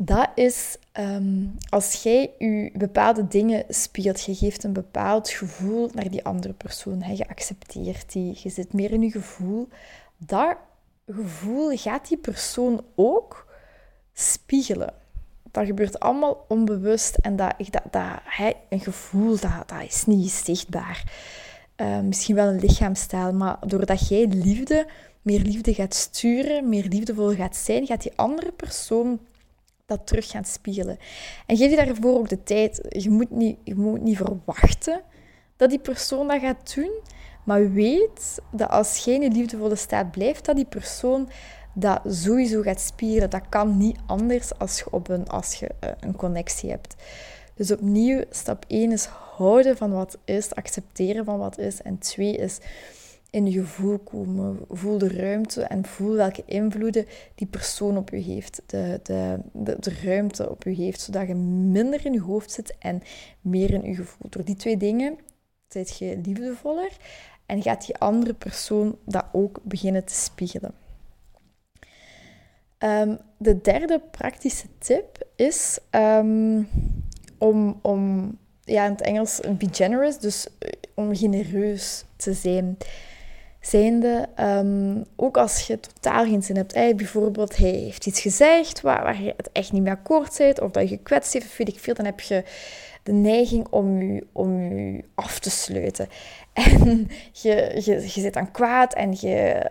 dat 0.00 0.28
is 0.34 0.76
ehm, 0.92 1.46
als 1.68 2.02
jij 2.02 2.30
je 2.38 2.70
bepaalde 2.74 3.28
dingen 3.28 3.64
spiegelt, 3.68 4.24
je 4.24 4.34
geeft 4.34 4.64
een 4.64 4.72
bepaald 4.72 5.28
gevoel 5.28 5.90
naar 5.94 6.10
die 6.10 6.24
andere 6.24 6.52
persoon, 6.52 7.02
hè, 7.02 7.12
je 7.12 7.28
accepteert 7.28 8.12
die, 8.12 8.38
je 8.42 8.48
zit 8.48 8.72
meer 8.72 8.90
in 8.90 9.02
je 9.02 9.10
gevoel, 9.10 9.68
dat 10.16 10.56
gevoel 11.06 11.76
gaat 11.76 12.08
die 12.08 12.18
persoon 12.18 12.84
ook 12.94 13.46
spiegelen. 14.12 14.94
Dat 15.50 15.66
gebeurt 15.66 16.00
allemaal 16.00 16.44
onbewust 16.48 17.16
en 17.16 17.36
dat, 17.36 17.54
dat, 17.70 17.82
dat, 17.90 18.20
hè, 18.24 18.52
een 18.68 18.80
gevoel 18.80 19.30
dat, 19.40 19.68
dat 19.68 19.82
is 19.88 20.04
niet 20.06 20.30
zichtbaar. 20.30 21.12
Uh, 21.76 22.00
misschien 22.00 22.34
wel 22.34 22.46
een 22.46 22.60
lichaamstaal, 22.60 23.32
maar 23.32 23.56
doordat 23.66 24.08
jij 24.08 24.26
liefde, 24.26 24.86
meer 25.22 25.40
liefde 25.40 25.74
gaat 25.74 25.94
sturen, 25.94 26.68
meer 26.68 26.84
liefdevol 26.84 27.34
gaat 27.34 27.56
zijn, 27.56 27.86
gaat 27.86 28.02
die 28.02 28.12
andere 28.16 28.52
persoon 28.52 29.20
dat 29.88 30.06
terug 30.06 30.30
gaan 30.30 30.44
spiegelen. 30.44 30.98
En 31.46 31.56
geef 31.56 31.70
je 31.70 31.76
daarvoor 31.76 32.18
ook 32.18 32.28
de 32.28 32.42
tijd. 32.42 32.80
Je 32.88 33.10
moet 33.10 33.30
niet, 33.30 33.58
je 33.64 33.74
moet 33.74 34.00
niet 34.00 34.16
verwachten 34.16 35.02
dat 35.56 35.70
die 35.70 35.78
persoon 35.78 36.28
dat 36.28 36.40
gaat 36.40 36.74
doen. 36.74 36.90
Maar 37.44 37.72
weet 37.72 38.38
dat 38.52 38.70
als 38.70 39.04
jij 39.04 39.14
in 39.14 39.22
een 39.22 39.32
liefdevolle 39.32 39.76
staat 39.76 40.10
blijft, 40.10 40.44
dat 40.44 40.56
die 40.56 40.64
persoon 40.64 41.28
dat 41.74 42.00
sowieso 42.06 42.62
gaat 42.62 42.80
spiegelen. 42.80 43.30
Dat 43.30 43.48
kan 43.48 43.76
niet 43.76 43.98
anders 44.06 44.58
als 44.58 44.78
je, 44.78 44.90
op 44.90 45.08
een, 45.08 45.28
als 45.28 45.54
je 45.54 45.68
eh, 45.80 45.90
een 46.00 46.16
connectie 46.16 46.70
hebt. 46.70 46.94
Dus 47.54 47.72
opnieuw, 47.72 48.24
stap 48.30 48.64
1 48.66 48.92
is 48.92 49.04
houden 49.04 49.76
van 49.76 49.92
wat 49.92 50.18
is, 50.24 50.54
accepteren 50.54 51.24
van 51.24 51.38
wat 51.38 51.58
is. 51.58 51.82
En 51.82 51.98
2 51.98 52.36
is 52.36 52.58
in 53.30 53.50
je 53.50 53.60
gevoel 53.60 53.98
komen. 53.98 54.58
Voel 54.68 54.98
de 54.98 55.08
ruimte 55.08 55.62
en 55.62 55.86
voel 55.86 56.14
welke 56.14 56.42
invloeden 56.46 57.06
die 57.34 57.46
persoon 57.46 57.96
op 57.96 58.10
je 58.10 58.16
heeft. 58.16 58.62
De, 58.66 59.00
de, 59.02 59.38
de, 59.52 59.92
ruimte 60.04 60.50
op 60.50 60.62
je 60.62 60.70
heeft, 60.70 61.00
zodat 61.00 61.26
je 61.26 61.34
minder 61.34 62.06
in 62.06 62.12
je 62.12 62.20
hoofd 62.20 62.50
zit 62.50 62.76
en 62.78 63.02
meer 63.40 63.72
in 63.72 63.82
je 63.82 63.94
gevoel. 63.94 64.30
Door 64.30 64.44
die 64.44 64.56
twee 64.56 64.76
dingen 64.76 65.18
zit 65.68 65.98
je 65.98 66.20
liefdevoller 66.24 66.96
en 67.46 67.62
gaat 67.62 67.86
die 67.86 67.96
andere 67.96 68.34
persoon 68.34 68.98
dat 69.04 69.24
ook 69.32 69.60
beginnen 69.62 70.04
te 70.04 70.14
spiegelen. 70.14 70.74
Ehm, 72.78 73.16
de 73.36 73.60
derde 73.60 74.00
praktische 74.10 74.66
tip 74.78 75.26
is 75.36 75.78
um, 75.90 76.68
om, 77.38 77.78
om 77.82 78.32
ja, 78.64 78.84
in 78.84 78.90
het 78.90 79.00
Engels 79.00 79.40
be 79.58 79.68
generous, 79.70 80.18
dus 80.18 80.46
eh, 80.58 80.72
om 80.94 81.16
genereus 81.16 82.04
te 82.16 82.32
zijn 82.32 82.76
zijnde, 83.60 84.28
um, 84.40 85.04
ook 85.16 85.36
als 85.36 85.66
je 85.66 85.80
totaal 85.80 86.24
geen 86.24 86.42
zin 86.42 86.56
hebt. 86.56 86.72
Bijvoorbeeld, 86.72 87.56
hij 87.56 87.70
heeft 87.70 88.06
iets 88.06 88.20
gezegd 88.20 88.80
waar, 88.80 89.02
waar 89.02 89.22
je 89.22 89.34
het 89.36 89.50
echt 89.52 89.72
niet 89.72 89.82
mee 89.82 89.92
akkoord 89.92 90.34
bent, 90.38 90.60
of 90.60 90.70
dat 90.70 90.82
je 90.88 90.96
gekwetst 90.96 91.32
heeft, 91.32 91.46
of 91.46 91.56
weet 91.56 91.68
ik 91.68 91.78
veel, 91.78 91.94
dan 91.94 92.04
heb 92.04 92.20
je 92.20 92.44
de 93.02 93.12
neiging 93.14 93.66
om 93.70 94.02
je, 94.02 94.26
om 94.32 94.60
je 94.60 95.04
af 95.14 95.38
te 95.38 95.50
sluiten. 95.50 96.08
En 96.58 97.08
je, 97.32 97.80
je, 97.84 97.92
je 97.92 98.20
zit 98.20 98.34
dan 98.34 98.50
kwaad 98.50 98.94
en 98.94 99.10
je, 99.10 99.66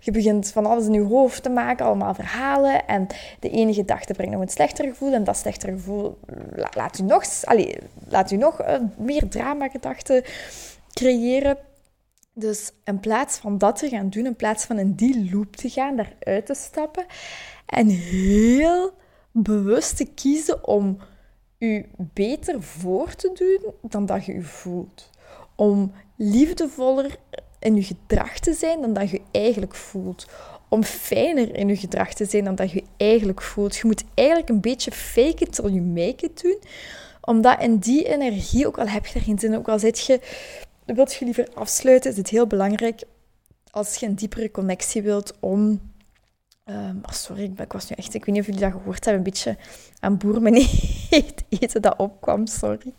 je 0.00 0.10
begint 0.12 0.50
van 0.50 0.66
alles 0.66 0.86
in 0.86 0.92
je 0.92 1.00
hoofd 1.00 1.42
te 1.42 1.48
maken, 1.48 1.86
allemaal 1.86 2.14
verhalen. 2.14 2.86
En 2.86 3.06
de 3.40 3.50
ene 3.50 3.74
gedachte 3.74 4.12
brengt 4.12 4.32
nog 4.32 4.42
een 4.42 4.48
slechter 4.48 4.84
gevoel. 4.84 5.12
En 5.12 5.24
dat 5.24 5.36
slechtere 5.36 5.72
gevoel 5.72 6.18
laat 6.74 6.98
u 6.98 7.02
nog, 7.02 7.24
allez, 7.44 7.74
laat 8.08 8.30
u 8.30 8.36
nog 8.36 8.60
uh, 8.60 8.74
meer 8.96 9.28
drama-gedachten 9.28 10.22
creëren. 10.92 11.56
Dus 12.34 12.72
in 12.84 13.00
plaats 13.00 13.36
van 13.36 13.58
dat 13.58 13.76
te 13.78 13.88
gaan 13.88 14.10
doen, 14.10 14.26
in 14.26 14.36
plaats 14.36 14.64
van 14.64 14.78
in 14.78 14.94
die 14.94 15.30
loop 15.32 15.56
te 15.56 15.68
gaan, 15.68 15.96
daaruit 15.96 16.46
te 16.46 16.54
stappen 16.54 17.06
en 17.66 17.88
heel 17.88 18.92
bewust 19.30 19.96
te 19.96 20.04
kiezen 20.04 20.66
om 20.66 20.98
u 21.58 21.86
beter 21.96 22.62
voor 22.62 23.14
te 23.14 23.30
doen 23.34 23.72
dan 23.80 24.06
dat 24.06 24.24
je 24.24 24.32
u 24.32 24.42
voelt. 24.42 25.10
Om 25.56 25.92
liefdevoller 26.16 27.16
in 27.58 27.74
je 27.74 27.82
gedrag 27.82 28.38
te 28.38 28.52
zijn 28.52 28.80
dan 28.80 28.92
dat 28.92 29.10
je 29.10 29.20
eigenlijk 29.30 29.74
voelt. 29.74 30.26
Om 30.68 30.82
fijner 30.82 31.56
in 31.56 31.68
je 31.68 31.76
gedrag 31.76 32.14
te 32.14 32.24
zijn 32.24 32.44
dan 32.44 32.54
dat 32.54 32.70
je 32.70 32.82
eigenlijk 32.96 33.42
voelt. 33.42 33.76
Je 33.76 33.86
moet 33.86 34.04
eigenlijk 34.14 34.48
een 34.48 34.60
beetje 34.60 34.92
fake 34.92 35.44
it 35.44 35.52
till 35.52 35.70
you 35.70 35.80
make 35.80 36.24
it 36.24 36.42
doen. 36.42 36.58
Omdat 37.20 37.60
in 37.60 37.78
die 37.78 38.08
energie, 38.08 38.66
ook 38.66 38.78
al 38.78 38.88
heb 38.88 39.06
je 39.06 39.14
er 39.18 39.24
geen 39.24 39.38
zin, 39.38 39.56
ook 39.56 39.68
al 39.68 39.78
zit 39.78 40.06
je 40.06 40.20
wilt 40.84 41.14
je 41.14 41.24
liever 41.24 41.48
afsluiten, 41.54 42.10
is 42.10 42.16
het 42.16 42.28
heel 42.28 42.46
belangrijk 42.46 43.02
als 43.70 43.94
je 43.94 44.06
een 44.06 44.14
diepere 44.14 44.50
connectie 44.50 45.02
wilt 45.02 45.32
om. 45.40 45.92
Um, 46.66 47.00
oh 47.02 47.12
sorry, 47.12 47.52
ik, 47.56 47.72
was 47.72 47.88
nu 47.88 47.96
echt, 47.96 48.14
ik 48.14 48.24
weet 48.24 48.34
niet 48.34 48.44
of 48.44 48.46
jullie 48.46 48.70
dat 48.70 48.72
gehoord 48.72 49.04
hebben, 49.04 49.24
een 49.24 49.30
beetje 49.30 49.56
aan 50.00 50.18
boer 50.18 50.42
mijn 50.42 50.54
eten 51.48 51.82
dat 51.82 51.96
opkwam, 51.96 52.46
sorry. 52.46 52.92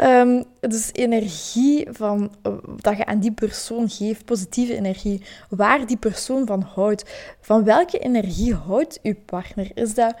Um, 0.00 0.44
dus 0.60 0.92
energie 0.92 1.86
van, 1.90 2.34
uh, 2.46 2.52
dat 2.76 2.96
je 2.96 3.06
aan 3.06 3.20
die 3.20 3.32
persoon 3.32 3.88
geeft, 3.88 4.24
positieve 4.24 4.76
energie, 4.76 5.22
waar 5.48 5.86
die 5.86 5.96
persoon 5.96 6.46
van 6.46 6.62
houdt. 6.62 7.10
Van 7.40 7.64
welke 7.64 7.98
energie 7.98 8.54
houdt 8.54 8.98
uw 9.02 9.14
partner? 9.26 9.70
Is 9.74 9.94
dat 9.94 10.14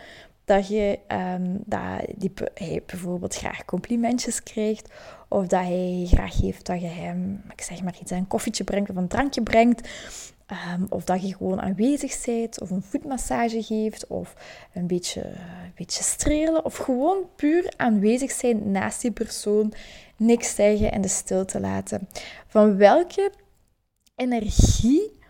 dat 0.44 0.68
je 0.68 0.98
um, 1.08 1.58
dat 1.64 2.00
die, 2.16 2.32
hij 2.54 2.82
bijvoorbeeld 2.86 3.34
graag 3.34 3.64
complimentjes 3.64 4.42
krijgt, 4.42 4.92
of 5.28 5.46
dat 5.46 5.60
hij 5.60 6.06
graag 6.10 6.40
heeft 6.40 6.66
dat 6.66 6.80
je 6.80 6.86
hem, 6.86 7.42
ik 7.52 7.60
zeg 7.60 7.82
maar 7.82 7.96
iets, 8.00 8.10
een 8.10 8.26
koffietje 8.26 8.64
brengt 8.64 8.90
of 8.90 8.96
een 8.96 9.08
drankje 9.08 9.42
brengt, 9.42 9.88
um, 10.74 10.86
of 10.88 11.04
dat 11.04 11.28
je 11.28 11.34
gewoon 11.36 11.60
aanwezig 11.60 12.24
bent, 12.24 12.60
of 12.60 12.70
een 12.70 12.82
voetmassage 12.82 13.62
geeft, 13.62 14.06
of 14.06 14.34
een 14.72 14.86
beetje, 14.86 15.24
een 15.24 15.72
beetje 15.74 16.02
strelen, 16.02 16.64
of 16.64 16.76
gewoon 16.76 17.18
puur 17.36 17.72
aanwezig 17.76 18.30
zijn 18.30 18.70
naast 18.70 19.00
die 19.00 19.10
persoon, 19.10 19.72
niks 20.16 20.54
zeggen 20.54 20.92
en 20.92 21.00
de 21.00 21.08
stilte 21.08 21.60
laten. 21.60 22.08
Van 22.46 22.76
welke 22.76 23.32
energie 24.16 25.20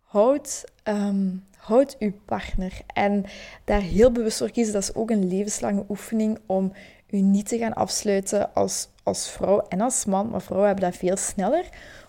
houdt 0.00 0.64
um, 0.84 1.46
Houd 1.58 1.96
uw 1.98 2.12
partner. 2.24 2.72
En 2.86 3.24
daar 3.64 3.80
heel 3.80 4.12
bewust 4.12 4.38
voor 4.38 4.50
kiezen, 4.50 4.72
dat 4.72 4.82
is 4.82 4.94
ook 4.94 5.10
een 5.10 5.28
levenslange 5.28 5.84
oefening 5.88 6.38
om 6.46 6.72
u 7.10 7.20
niet 7.20 7.48
te 7.48 7.58
gaan 7.58 7.74
afsluiten 7.74 8.54
als, 8.54 8.88
als 9.02 9.30
vrouw 9.30 9.66
en 9.68 9.80
als 9.80 10.04
man. 10.04 10.30
Maar 10.30 10.42
vrouwen 10.42 10.68
hebben 10.68 10.90
dat 10.90 10.98
veel 10.98 11.16
sneller. 11.16 11.64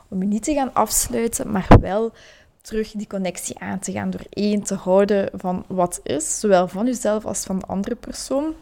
Om 0.10 0.22
u 0.22 0.26
niet 0.26 0.44
te 0.44 0.54
gaan 0.54 0.74
afsluiten, 0.74 1.52
maar 1.52 1.68
wel 1.82 2.12
terug 2.62 2.92
die 2.92 3.08
connectie 3.08 3.60
aan 3.60 3.80
te 3.80 3.92
gaan 3.92 4.10
door 4.10 4.26
één 4.30 4.64
te 4.64 4.76
houden 4.76 5.30
van 5.34 5.66
wat 5.68 6.00
is, 6.04 6.40
zowel 6.40 6.68
van 6.68 6.88
uzelf 6.88 7.26
als 7.26 7.44
van 7.44 7.60
de 7.60 7.66
andere 7.66 7.96
persoon. 7.96 8.54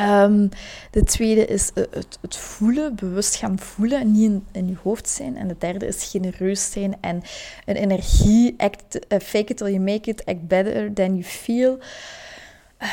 Um, 0.00 0.48
de 0.90 1.02
tweede 1.02 1.44
is 1.44 1.72
eh, 1.72 1.84
het, 1.90 2.18
het, 2.20 2.36
voelen, 2.36 2.94
bewust 2.94 3.36
gaan 3.36 3.58
voelen, 3.58 4.12
niet 4.12 4.30
in, 4.30 4.46
in, 4.52 4.68
je 4.68 4.76
hoofd 4.82 5.08
zijn. 5.08 5.36
En 5.36 5.48
de 5.48 5.56
derde 5.58 5.86
is 5.86 6.10
genereus 6.10 6.70
zijn 6.70 6.96
en 7.00 7.22
een 7.64 7.76
energie, 7.76 8.54
act, 8.56 9.12
uh, 9.12 9.18
fake 9.18 9.44
it 9.44 9.56
till 9.56 9.66
you 9.66 9.80
make 9.80 10.10
it, 10.10 10.24
act 10.24 10.46
better 10.46 10.92
than 10.92 11.16
you 11.16 11.22
feel. 11.22 11.78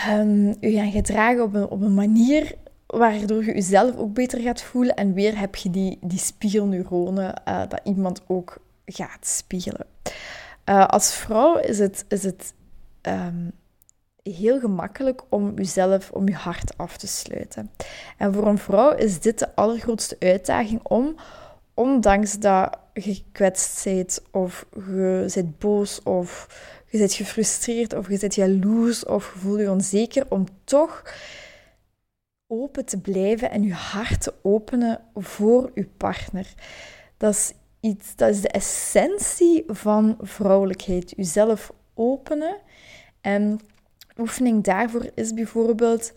Um, 0.10 0.56
u 0.60 0.72
gaan 0.72 0.92
gedragen 0.92 1.44
op 1.44 1.54
een, 1.54 1.68
op 1.68 1.82
een 1.82 1.94
manier 1.94 2.56
waardoor 2.88 3.46
je 3.46 3.54
jezelf 3.54 3.96
ook 3.96 4.14
beter 4.14 4.42
gaat 4.42 4.62
voelen. 4.62 4.96
En 4.96 5.14
weer 5.14 5.40
heb 5.40 5.56
je 5.56 5.70
die, 5.70 5.98
die 6.02 6.20
spiegelneuronen 6.20 7.42
uh, 7.48 7.62
dat 7.70 7.82
iemand 7.84 8.22
ook 8.28 8.58
gaat 8.86 9.28
spiegelen. 9.28 9.86
als 10.66 11.14
vrouw 11.14 11.58
is 11.58 11.80
het, 11.80 12.06
is 12.08 12.24
het 12.24 12.54
um, 13.02 13.52
heel 14.32 14.60
gemakkelijk 14.60 15.22
om 15.30 15.54
jezelf, 15.56 16.12
om 16.12 16.28
je 16.28 16.34
hart 16.34 16.78
af 16.78 16.98
te 16.98 17.08
sluiten. 17.08 17.72
En 18.18 18.34
voor 18.34 18.48
een 18.48 18.58
vrouw 18.58 18.96
is 18.96 19.20
dit 19.20 19.40
de 19.40 19.56
allergrootste 19.56 20.16
uitdaging 20.20 20.80
om, 20.84 21.16
ondanks 21.74 22.40
dat 22.40 22.78
je 22.94 23.14
gekwetst 23.14 23.84
bent, 23.84 24.22
of 24.32 24.66
je 24.74 25.32
bent 25.34 25.60
boos, 25.60 26.04
of 26.04 26.48
je 26.90 26.98
bent 26.98 27.14
gefrustreerd, 27.14 27.94
of 27.94 28.10
je 28.10 28.20
bent 28.20 28.36
jaloers, 28.36 29.06
of 29.06 29.34
je 29.34 29.40
voelt 29.40 29.60
je 29.60 29.72
onzeker, 29.72 30.26
om 30.30 30.46
toch 30.64 31.04
open 32.48 32.86
te 32.86 32.98
blijven 32.98 33.52
en 33.52 33.64
je 33.64 33.74
hart 33.74 34.22
te 34.22 34.34
openen 34.42 35.02
voor 35.14 35.72
je 35.74 35.86
partner. 35.98 36.54
Dat 37.18 37.34
is 37.34 37.54
iets, 37.80 38.16
dat 38.16 38.30
is 38.30 38.42
de 38.42 38.50
essentie 38.50 39.64
van 39.68 40.18
vrouwelijkheid. 40.22 41.14
Jezelf 41.16 41.72
openen. 41.94 42.58
En 43.22 43.60
oefening 44.18 44.64
daarvoor 44.64 45.10
is 45.14 45.34
bijvoorbeeld 45.34 46.14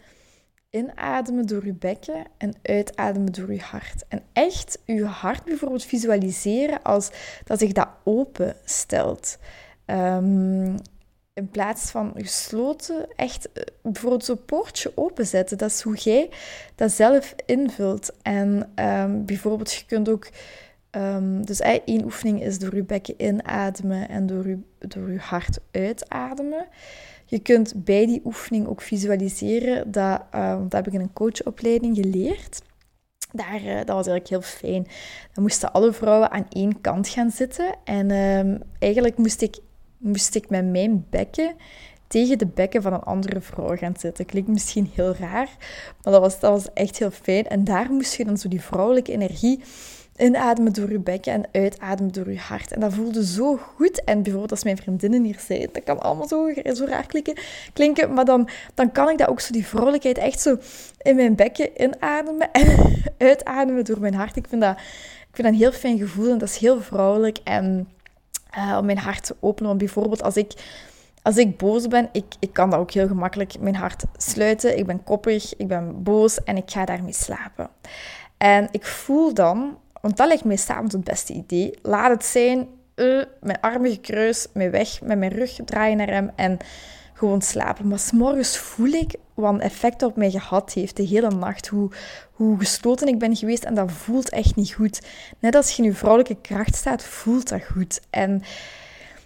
inademen 0.70 1.46
door 1.46 1.64
je 1.64 1.72
bekken 1.72 2.24
en 2.36 2.54
uitademen 2.62 3.32
door 3.32 3.52
je 3.52 3.60
hart. 3.60 4.04
En 4.08 4.22
echt 4.32 4.78
je 4.84 5.04
hart 5.04 5.44
bijvoorbeeld 5.44 5.84
visualiseren 5.84 6.82
als 6.82 7.10
dat 7.44 7.58
zich 7.58 7.72
dat 7.72 7.88
open 8.04 8.56
stelt. 8.64 9.38
Ehm, 9.84 10.76
in 11.38 11.48
plaats 11.50 11.90
van 11.90 12.12
gesloten, 12.16 13.06
echt 13.16 13.52
eh, 13.52 13.62
bijvoorbeeld 13.82 14.24
zo'n 14.24 14.44
poortje 14.44 14.92
openzetten. 14.94 15.58
Dat 15.58 15.70
is 15.70 15.80
hoe 15.80 15.96
jij 15.96 16.30
dat 16.74 16.92
zelf 16.92 17.34
invult. 17.46 18.12
En 18.22 18.72
um, 18.74 19.24
bijvoorbeeld, 19.24 19.72
je 19.72 19.84
kunt 19.86 20.08
ook... 20.08 20.28
Um, 20.90 21.46
dus 21.46 21.60
één 21.60 22.04
oefening 22.04 22.42
is 22.42 22.58
door 22.58 22.74
je 22.74 22.82
bekken 22.82 23.14
inademen 23.16 24.08
en 24.08 24.26
door 24.26 24.48
je, 24.48 24.58
door 24.78 25.10
je 25.10 25.18
hart 25.18 25.58
uitademen. 25.70 26.66
Je 27.30 27.38
kunt 27.38 27.84
bij 27.84 28.06
die 28.06 28.20
oefening 28.24 28.66
ook 28.66 28.80
visualiseren. 28.80 29.90
Dat, 29.90 30.22
uh, 30.34 30.58
dat 30.62 30.72
heb 30.72 30.86
ik 30.86 30.92
in 30.92 31.00
een 31.00 31.12
coachopleiding 31.12 31.96
geleerd. 31.96 32.62
Daar, 33.32 33.62
uh, 33.62 33.76
dat 33.76 33.96
was 33.96 34.06
eigenlijk 34.06 34.28
heel 34.28 34.40
fijn. 34.40 34.86
Dan 35.32 35.42
moesten 35.42 35.72
alle 35.72 35.92
vrouwen 35.92 36.30
aan 36.30 36.46
één 36.48 36.80
kant 36.80 37.08
gaan 37.08 37.30
zitten. 37.30 37.74
En 37.84 38.10
uh, 38.10 38.60
eigenlijk 38.78 39.16
moest 39.16 39.42
ik 39.42 39.58
moest 39.98 40.34
ik 40.34 40.50
met 40.50 40.64
mijn 40.66 41.06
bekken 41.10 41.54
tegen 42.06 42.38
de 42.38 42.46
bekken 42.46 42.82
van 42.82 42.92
een 42.92 43.02
andere 43.02 43.40
vrouw 43.40 43.76
gaan 43.76 43.94
zitten. 43.98 44.26
Klinkt 44.26 44.48
misschien 44.48 44.90
heel 44.94 45.14
raar, 45.14 45.56
maar 46.02 46.12
dat 46.12 46.20
was, 46.20 46.40
dat 46.40 46.50
was 46.50 46.72
echt 46.72 46.98
heel 46.98 47.10
fijn. 47.10 47.46
En 47.46 47.64
daar 47.64 47.90
moest 47.90 48.16
je 48.16 48.24
dan 48.24 48.36
zo 48.36 48.48
die 48.48 48.62
vrouwelijke 48.62 49.12
energie 49.12 49.60
inademen 50.18 50.72
door 50.72 50.90
je 50.90 50.98
bekken 50.98 51.32
en 51.32 51.44
uitademen 51.52 52.12
door 52.12 52.30
je 52.30 52.38
hart. 52.38 52.72
En 52.72 52.80
dat 52.80 52.94
voelde 52.94 53.26
zo 53.26 53.56
goed. 53.56 54.04
En 54.04 54.22
bijvoorbeeld 54.22 54.50
als 54.50 54.64
mijn 54.64 54.76
vriendinnen 54.76 55.22
hier 55.22 55.40
zijn, 55.46 55.68
dat 55.72 55.84
kan 55.84 56.00
allemaal 56.00 56.28
zo, 56.28 56.52
zo 56.74 56.84
raar 56.84 57.06
klinken, 57.06 57.34
klinken, 57.72 58.12
maar 58.12 58.24
dan, 58.24 58.48
dan 58.74 58.92
kan 58.92 59.08
ik 59.08 59.18
dat 59.18 59.28
ook 59.28 59.40
zo, 59.40 59.52
die 59.52 59.66
vrouwelijkheid, 59.66 60.18
echt 60.18 60.40
zo 60.40 60.56
in 61.02 61.16
mijn 61.16 61.34
bekken 61.34 61.82
inademen 61.82 62.52
en 62.52 63.02
uitademen 63.18 63.84
door 63.84 64.00
mijn 64.00 64.14
hart. 64.14 64.36
Ik 64.36 64.46
vind 64.48 64.60
dat, 64.62 64.76
ik 65.28 65.34
vind 65.34 65.46
dat 65.46 65.52
een 65.52 65.62
heel 65.62 65.72
fijn 65.72 65.98
gevoel 65.98 66.30
en 66.30 66.38
dat 66.38 66.48
is 66.48 66.56
heel 66.56 66.80
vrouwelijk. 66.80 67.38
En 67.44 67.88
uh, 68.56 68.76
om 68.78 68.84
mijn 68.84 68.98
hart 68.98 69.24
te 69.24 69.36
openen. 69.40 69.68
Want 69.68 69.78
bijvoorbeeld 69.78 70.22
als 70.22 70.36
ik, 70.36 70.52
als 71.22 71.36
ik 71.36 71.56
boos 71.56 71.88
ben, 71.88 72.08
ik, 72.12 72.24
ik 72.38 72.52
kan 72.52 72.70
dat 72.70 72.78
ook 72.78 72.90
heel 72.90 73.06
gemakkelijk 73.06 73.60
mijn 73.60 73.74
hart 73.74 74.04
sluiten. 74.16 74.78
Ik 74.78 74.86
ben 74.86 75.04
koppig, 75.04 75.56
ik 75.56 75.68
ben 75.68 76.02
boos 76.02 76.44
en 76.44 76.56
ik 76.56 76.70
ga 76.70 76.84
daarmee 76.84 77.12
slapen. 77.12 77.70
En 78.36 78.68
ik 78.70 78.86
voel 78.86 79.34
dan, 79.34 79.78
want 80.08 80.20
dat 80.20 80.28
lijkt 80.28 80.44
mij 80.44 80.56
s'avonds 80.56 80.94
het 80.94 81.04
beste 81.04 81.32
idee, 81.32 81.78
laat 81.82 82.10
het 82.10 82.24
zijn, 82.24 82.66
uh, 82.94 83.22
mijn 83.40 83.60
armen 83.60 83.90
gekruist, 83.90 84.48
mijn 84.52 84.70
weg, 84.70 85.00
met 85.02 85.18
mijn 85.18 85.32
rug 85.32 85.58
draaien 85.64 85.96
naar 85.96 86.10
hem 86.10 86.30
en 86.36 86.58
gewoon 87.14 87.42
slapen. 87.42 87.88
Maar 87.88 87.98
s'morgens 87.98 88.58
voel 88.58 88.92
ik 88.92 89.14
wat 89.34 89.54
een 89.54 89.60
effect 89.60 90.02
op 90.02 90.16
mij 90.16 90.30
gehad 90.30 90.72
heeft 90.72 90.96
de 90.96 91.02
hele 91.02 91.30
nacht. 91.30 91.66
Hoe, 91.66 91.90
hoe 92.32 92.58
gesloten 92.58 93.08
ik 93.08 93.18
ben 93.18 93.36
geweest 93.36 93.64
en 93.64 93.74
dat 93.74 93.92
voelt 93.92 94.28
echt 94.28 94.56
niet 94.56 94.72
goed. 94.72 95.02
Net 95.38 95.54
als 95.54 95.70
je 95.70 95.82
in 95.82 95.88
je 95.88 95.94
vrouwelijke 95.94 96.36
kracht 96.40 96.74
staat, 96.74 97.04
voelt 97.04 97.48
dat 97.48 97.62
goed. 97.62 98.00
En 98.10 98.42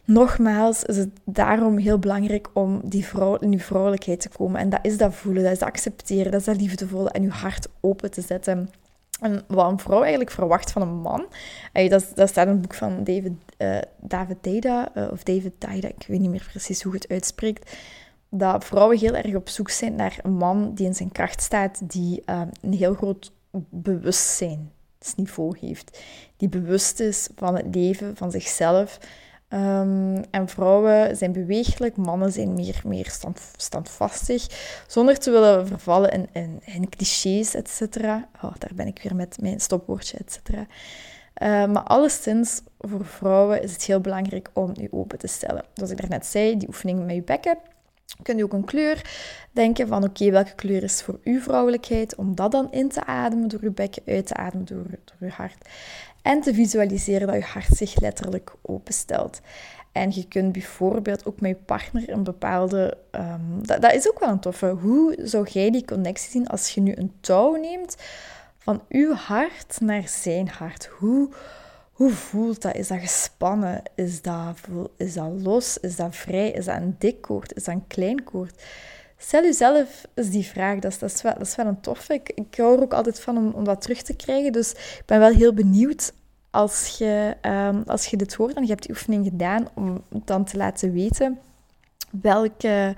nogmaals 0.05 0.85
is 0.85 0.97
het 0.97 1.11
daarom 1.25 1.79
heel 1.79 1.99
belangrijk 1.99 2.49
om 2.53 2.81
die 2.85 3.07
vrouw, 3.07 3.37
in 3.37 3.53
je 3.53 3.61
vrouwelijkheid 3.61 4.21
te 4.21 4.29
komen. 4.29 4.61
En 4.61 4.71
dat 4.71 4.81
is 4.83 4.97
dat 4.97 5.15
voelen, 5.15 5.43
dat 5.43 5.53
is 5.53 5.61
accepteren, 5.61 6.31
dat 6.31 6.41
is 6.41 6.47
dat 6.47 6.61
liefdevolle 6.61 7.11
en 7.11 7.23
je 7.23 7.31
hart 7.31 7.69
open 7.81 8.11
te 8.11 8.21
zetten. 8.21 8.71
Wat 9.47 9.71
een 9.71 9.79
vrouw 9.79 10.01
eigenlijk 10.01 10.31
verwacht 10.31 10.73
van 10.73 10.83
een 10.83 11.01
man. 11.01 11.27
dat, 11.73 12.13
dat 12.15 12.29
staat 12.29 12.47
in 12.47 12.53
een 12.53 12.61
boek 12.61 12.75
van 12.75 13.05
David, 13.05 13.33
uh, 13.59 13.79
David 14.01 14.47
uh, 14.65 14.85
of 15.11 15.23
David 15.23 15.53
Dida, 15.59 15.89
ik 15.89 16.05
weet 16.07 16.21
niet 16.21 16.31
meer 16.31 16.49
precies 16.51 16.83
hoe 16.83 16.93
het 16.93 17.09
uitspreekt. 17.09 17.77
Dat 18.29 18.65
vrouwen 18.65 18.99
heel 18.99 19.15
erg 19.15 19.35
op 19.35 19.49
zoek 19.49 19.71
zijn 19.71 19.95
naar 19.95 20.19
een 20.23 20.37
man 20.37 20.75
die 20.75 20.87
in 20.87 20.95
zijn 20.95 21.13
kracht 21.13 21.43
staat, 21.43 21.91
die 21.91 22.23
uh, 22.27 22.43
een 22.61 22.73
heel 22.73 22.95
groot 22.95 23.33
bewustzijnsniveau 23.69 25.59
heeft. 25.59 25.99
Die 26.37 26.49
bewust 26.49 27.01
is 27.01 27.29
van 27.37 27.57
het 27.57 27.75
leven, 27.75 28.17
van 28.17 28.31
zichzelf. 28.31 28.99
Um, 29.55 30.25
en 30.31 30.49
vrouwen 30.49 31.17
zijn 31.17 31.33
beweeglijk, 31.33 31.97
mannen 31.97 32.33
zijn 32.33 32.55
meer, 32.55 32.81
meer 32.85 33.11
stand, 33.11 33.41
standvastig, 33.57 34.47
zonder 34.87 35.19
te 35.19 35.31
willen 35.31 35.67
vervallen 35.67 36.11
in, 36.11 36.29
in, 36.33 36.61
in 36.65 36.89
clichés, 36.89 37.55
et 37.55 37.69
cetera. 37.69 38.29
Oh, 38.43 38.53
daar 38.59 38.71
ben 38.75 38.87
ik 38.87 39.03
weer 39.03 39.15
met 39.15 39.37
mijn 39.41 39.61
stopwoordje, 39.61 40.19
et 40.19 40.33
cetera. 40.33 40.67
Uh, 41.43 41.73
maar 41.73 41.83
alleszins, 41.83 42.63
voor 42.79 43.07
vrouwen 43.07 43.63
is 43.63 43.73
het 43.73 43.83
heel 43.83 44.01
belangrijk 44.01 44.51
om 44.53 44.71
je 44.75 44.93
open 44.93 45.19
te 45.19 45.27
stellen. 45.27 45.65
Zoals 45.75 45.91
ik 45.91 46.01
daarnet 46.01 46.27
zei, 46.27 46.57
die 46.57 46.69
oefening 46.69 47.07
met 47.07 47.15
je 47.15 47.23
bekken. 47.23 47.59
Kun 48.23 48.37
je 48.37 48.45
ook 48.45 48.53
een 48.53 48.65
kleur 48.65 49.11
denken 49.51 49.89
van 49.89 50.05
oké, 50.05 50.31
welke 50.31 50.55
kleur 50.55 50.83
is 50.83 51.03
voor 51.03 51.21
uw 51.25 51.41
vrouwelijkheid? 51.41 52.15
Om 52.15 52.35
dat 52.35 52.53
dan 52.53 52.73
in 52.73 52.89
te 52.89 53.05
ademen 53.05 53.49
door 53.49 53.63
je 53.63 53.71
bekken, 53.71 54.03
uit 54.07 54.27
te 54.27 54.35
ademen 54.35 54.67
door, 54.67 54.87
door 54.89 55.29
je 55.29 55.29
hart. 55.29 55.69
En 56.23 56.41
te 56.41 56.55
visualiseren 56.55 57.27
dat 57.27 57.37
je 57.37 57.43
hart 57.43 57.77
zich 57.77 58.01
letterlijk 58.01 58.53
openstelt. 58.63 59.41
En 59.93 60.11
je 60.15 60.29
kunt 60.29 60.53
bijvoorbeeld 60.53 61.27
ook 61.27 61.41
met 61.41 61.51
je 61.51 61.57
partner 61.65 62.11
een 62.11 62.25
bepaalde. 62.25 62.99
Um, 63.11 63.67
dat, 63.67 63.83
dat, 63.83 63.93
is 63.93 64.09
ook 64.09 64.19
wel 64.19 64.29
een 64.29 64.41
toffe. 64.41 64.67
Hoe 64.67 65.19
zou 65.23 65.49
jij 65.49 65.71
die 65.71 65.85
connectie 65.85 66.31
zien 66.31 66.47
als 66.47 66.69
je 66.69 66.81
nu 66.81 66.95
een 66.97 67.13
touw 67.21 67.55
neemt 67.55 67.97
van 68.59 68.83
uw 68.89 69.13
hart 69.13 69.81
naar 69.81 70.09
zijn 70.09 70.49
hart? 70.49 70.87
Hoe, 70.99 71.29
hoe 71.93 72.11
voelt 72.11 72.63
dat? 72.63 72.75
Is 72.75 72.89
dat 72.89 73.01
gespannen? 73.01 73.83
Is 73.95 74.23
dat, 74.23 74.59
is 74.97 75.15
dat 75.15 75.31
los? 75.43 75.79
Is 75.79 75.97
dat 75.97 76.17
vrij? 76.17 76.51
Is 76.51 76.65
dat 76.65 76.77
een 76.77 76.97
dik 76.99 77.21
koord? 77.21 77.55
Is 77.55 77.65
dat 77.65 77.75
een 77.75 77.87
klein 77.87 78.25
koord? 78.25 78.63
Stel 79.23 79.43
jezelf 79.43 80.05
eens 80.15 80.31
die 80.31 80.47
vraag. 80.47 80.79
Dat 80.79 80.93
is, 80.93 80.99
dat 80.99 81.13
is, 81.13 81.23
wel, 81.23 81.33
dat 81.33 81.47
is 81.47 81.57
wel 81.57 81.67
een 81.67 81.81
toffe. 81.81 82.15
Ik, 82.15 82.33
ik 82.35 82.57
hou 82.57 82.77
er 82.77 82.83
ook 82.83 82.93
altijd 82.93 83.21
van 83.21 83.37
om, 83.37 83.51
om 83.51 83.65
dat 83.65 83.81
terug 83.81 84.03
te 84.03 84.17
krijgen. 84.17 84.53
Dus 84.53 84.71
ik 84.73 85.03
ben 85.07 85.19
wel 85.19 85.33
heel 85.33 85.55
benieuwd 85.55 86.13
als 86.51 86.97
je, 86.99 87.37
um, 87.43 87.83
als 87.87 88.07
je 88.07 88.17
dit 88.17 88.35
hoort 88.35 88.55
en 88.55 88.63
je 88.63 88.69
hebt 88.69 88.83
die 88.83 88.91
oefening 88.91 89.25
gedaan, 89.25 89.69
om 89.75 90.05
dan 90.09 90.45
te 90.45 90.57
laten 90.57 90.93
weten 90.93 91.39
welke, 92.21 92.95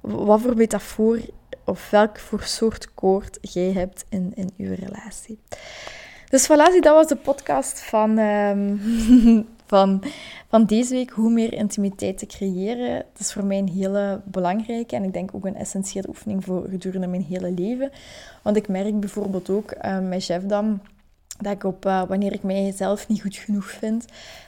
wat 0.00 0.40
voor 0.40 0.56
metafoor 0.56 1.18
of 1.64 1.90
welk 1.90 2.18
voor 2.18 2.42
soort 2.42 2.94
koord 2.94 3.38
jij 3.40 3.72
hebt 3.72 4.04
in, 4.08 4.32
in 4.34 4.50
uw 4.56 4.74
relatie. 4.74 5.38
Dus 6.28 6.44
voilà, 6.44 6.80
dat 6.80 6.94
was 6.94 7.06
de 7.06 7.16
podcast 7.16 7.80
van, 7.80 8.18
um, 8.18 8.80
van, 9.66 10.02
van 10.48 10.64
deze 10.64 10.94
week. 10.94 11.10
Hoe 11.10 11.30
meer 11.30 11.52
intimiteit 11.52 12.18
te 12.18 12.26
creëren. 12.26 12.96
Dat 13.12 13.20
is 13.20 13.32
voor 13.32 13.44
mij 13.44 13.58
een 13.58 13.68
hele 13.68 14.20
belangrijke 14.24 14.96
en 14.96 15.04
ik 15.04 15.12
denk 15.12 15.30
ook 15.34 15.44
een 15.44 15.56
essentiële 15.56 16.08
oefening 16.08 16.44
voor 16.44 16.66
gedurende 16.68 17.06
mijn 17.06 17.26
hele 17.28 17.50
leven. 17.50 17.90
Want 18.42 18.56
ik 18.56 18.68
merk 18.68 19.00
bijvoorbeeld 19.00 19.50
ook 19.50 19.74
uh, 19.84 19.98
met 20.00 20.24
chef 20.24 20.42
dan 20.42 20.80
dat 21.38 21.52
ik 21.52 21.64
op, 21.64 21.86
uh, 21.86 22.02
wanneer 22.08 22.32
ik 22.32 22.42
mijzelf 22.42 23.08
niet 23.08 23.22
goed 23.22 23.36
genoeg 23.36 23.70
vind, 23.70 24.04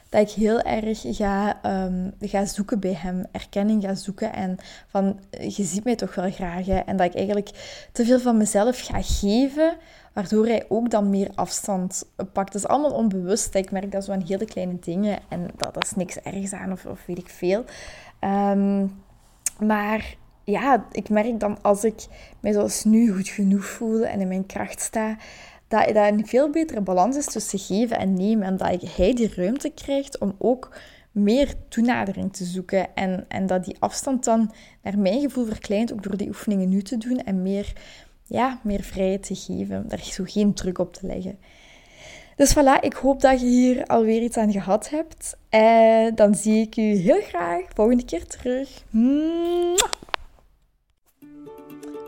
dat 0.08 0.20
ik 0.20 0.30
heel 0.30 0.60
erg 0.60 1.04
ga, 1.04 1.60
um, 1.86 2.14
ga 2.20 2.44
zoeken 2.44 2.80
bij 2.80 2.94
hem, 2.94 3.24
erkenning 3.32 3.82
ga 3.82 3.94
zoeken 3.94 4.32
en 4.32 4.56
van, 4.86 5.20
je 5.30 5.64
ziet 5.64 5.84
mij 5.84 5.96
toch 5.96 6.14
wel 6.14 6.30
graag. 6.30 6.66
Hè? 6.66 6.78
En 6.78 6.96
dat 6.96 7.06
ik 7.06 7.14
eigenlijk 7.14 7.50
te 7.92 8.04
veel 8.04 8.20
van 8.20 8.36
mezelf 8.36 8.80
ga 8.80 9.02
geven, 9.02 9.76
waardoor 10.12 10.46
hij 10.46 10.64
ook 10.68 10.90
dan 10.90 11.10
meer 11.10 11.30
afstand 11.34 12.04
pakt. 12.16 12.52
Dat 12.52 12.62
is 12.62 12.68
allemaal 12.68 12.92
onbewust. 12.92 13.54
Ik 13.54 13.70
merk 13.70 13.92
dat 13.92 14.04
zo 14.04 14.12
aan 14.12 14.24
hele 14.26 14.44
kleine 14.44 14.78
dingen 14.80 15.18
en 15.28 15.50
dat, 15.56 15.84
is 15.84 15.92
niks 15.92 16.16
ergs 16.16 16.52
aan 16.52 16.72
of, 16.72 16.86
of 16.86 17.06
weet 17.06 17.18
ik 17.18 17.28
veel. 17.28 17.64
Um, 18.20 19.02
maar 19.58 20.16
ja, 20.44 20.86
ik 20.92 21.08
merk 21.08 21.40
dan 21.40 21.62
als 21.62 21.84
ik 21.84 22.06
mij 22.40 22.52
zoals 22.52 22.84
nu 22.84 23.12
goed 23.12 23.28
genoeg 23.28 23.64
voel 23.64 24.04
en 24.04 24.20
in 24.20 24.28
mijn 24.28 24.46
kracht 24.46 24.80
sta, 24.80 25.16
dat, 25.68 25.94
dat 25.94 26.12
een 26.12 26.26
veel 26.26 26.50
betere 26.50 26.80
balans 26.80 27.16
is 27.16 27.26
tussen 27.26 27.58
geven 27.58 27.98
en 27.98 28.14
nemen. 28.14 28.46
En 28.46 28.56
dat 28.56 28.80
hij 28.96 29.14
die 29.14 29.34
ruimte 29.34 29.70
krijgt 29.70 30.18
om 30.18 30.34
ook 30.38 30.76
meer 31.12 31.54
toenadering 31.68 32.32
te 32.32 32.44
zoeken. 32.44 32.94
En, 32.94 33.24
en 33.28 33.46
dat 33.46 33.64
die 33.64 33.76
afstand 33.78 34.24
dan, 34.24 34.52
naar 34.82 34.98
mijn 34.98 35.20
gevoel, 35.20 35.44
verkleint, 35.44 35.92
ook 35.92 36.02
door 36.02 36.16
die 36.16 36.28
oefeningen 36.28 36.68
nu 36.68 36.82
te 36.82 36.96
doen 36.96 37.16
en 37.24 37.42
meer, 37.42 37.72
ja, 38.24 38.60
meer 38.62 38.82
vrijheid 38.82 39.22
te 39.22 39.34
geven. 39.34 39.88
Daar 39.88 40.02
zo 40.02 40.24
geen 40.26 40.54
druk 40.54 40.78
op 40.78 40.94
te 40.94 41.06
leggen. 41.06 41.38
Dus 42.36 42.56
voilà, 42.56 42.80
ik 42.80 42.92
hoop 42.92 43.20
dat 43.20 43.40
je 43.40 43.46
hier 43.46 43.86
alweer 43.86 44.22
iets 44.22 44.36
aan 44.36 44.52
gehad 44.52 44.90
hebt. 44.90 45.36
En 45.48 46.14
dan 46.14 46.34
zie 46.34 46.60
ik 46.60 46.76
u 46.76 46.82
heel 46.82 47.20
graag 47.20 47.62
volgende 47.74 48.04
keer 48.04 48.26
terug. 48.26 48.82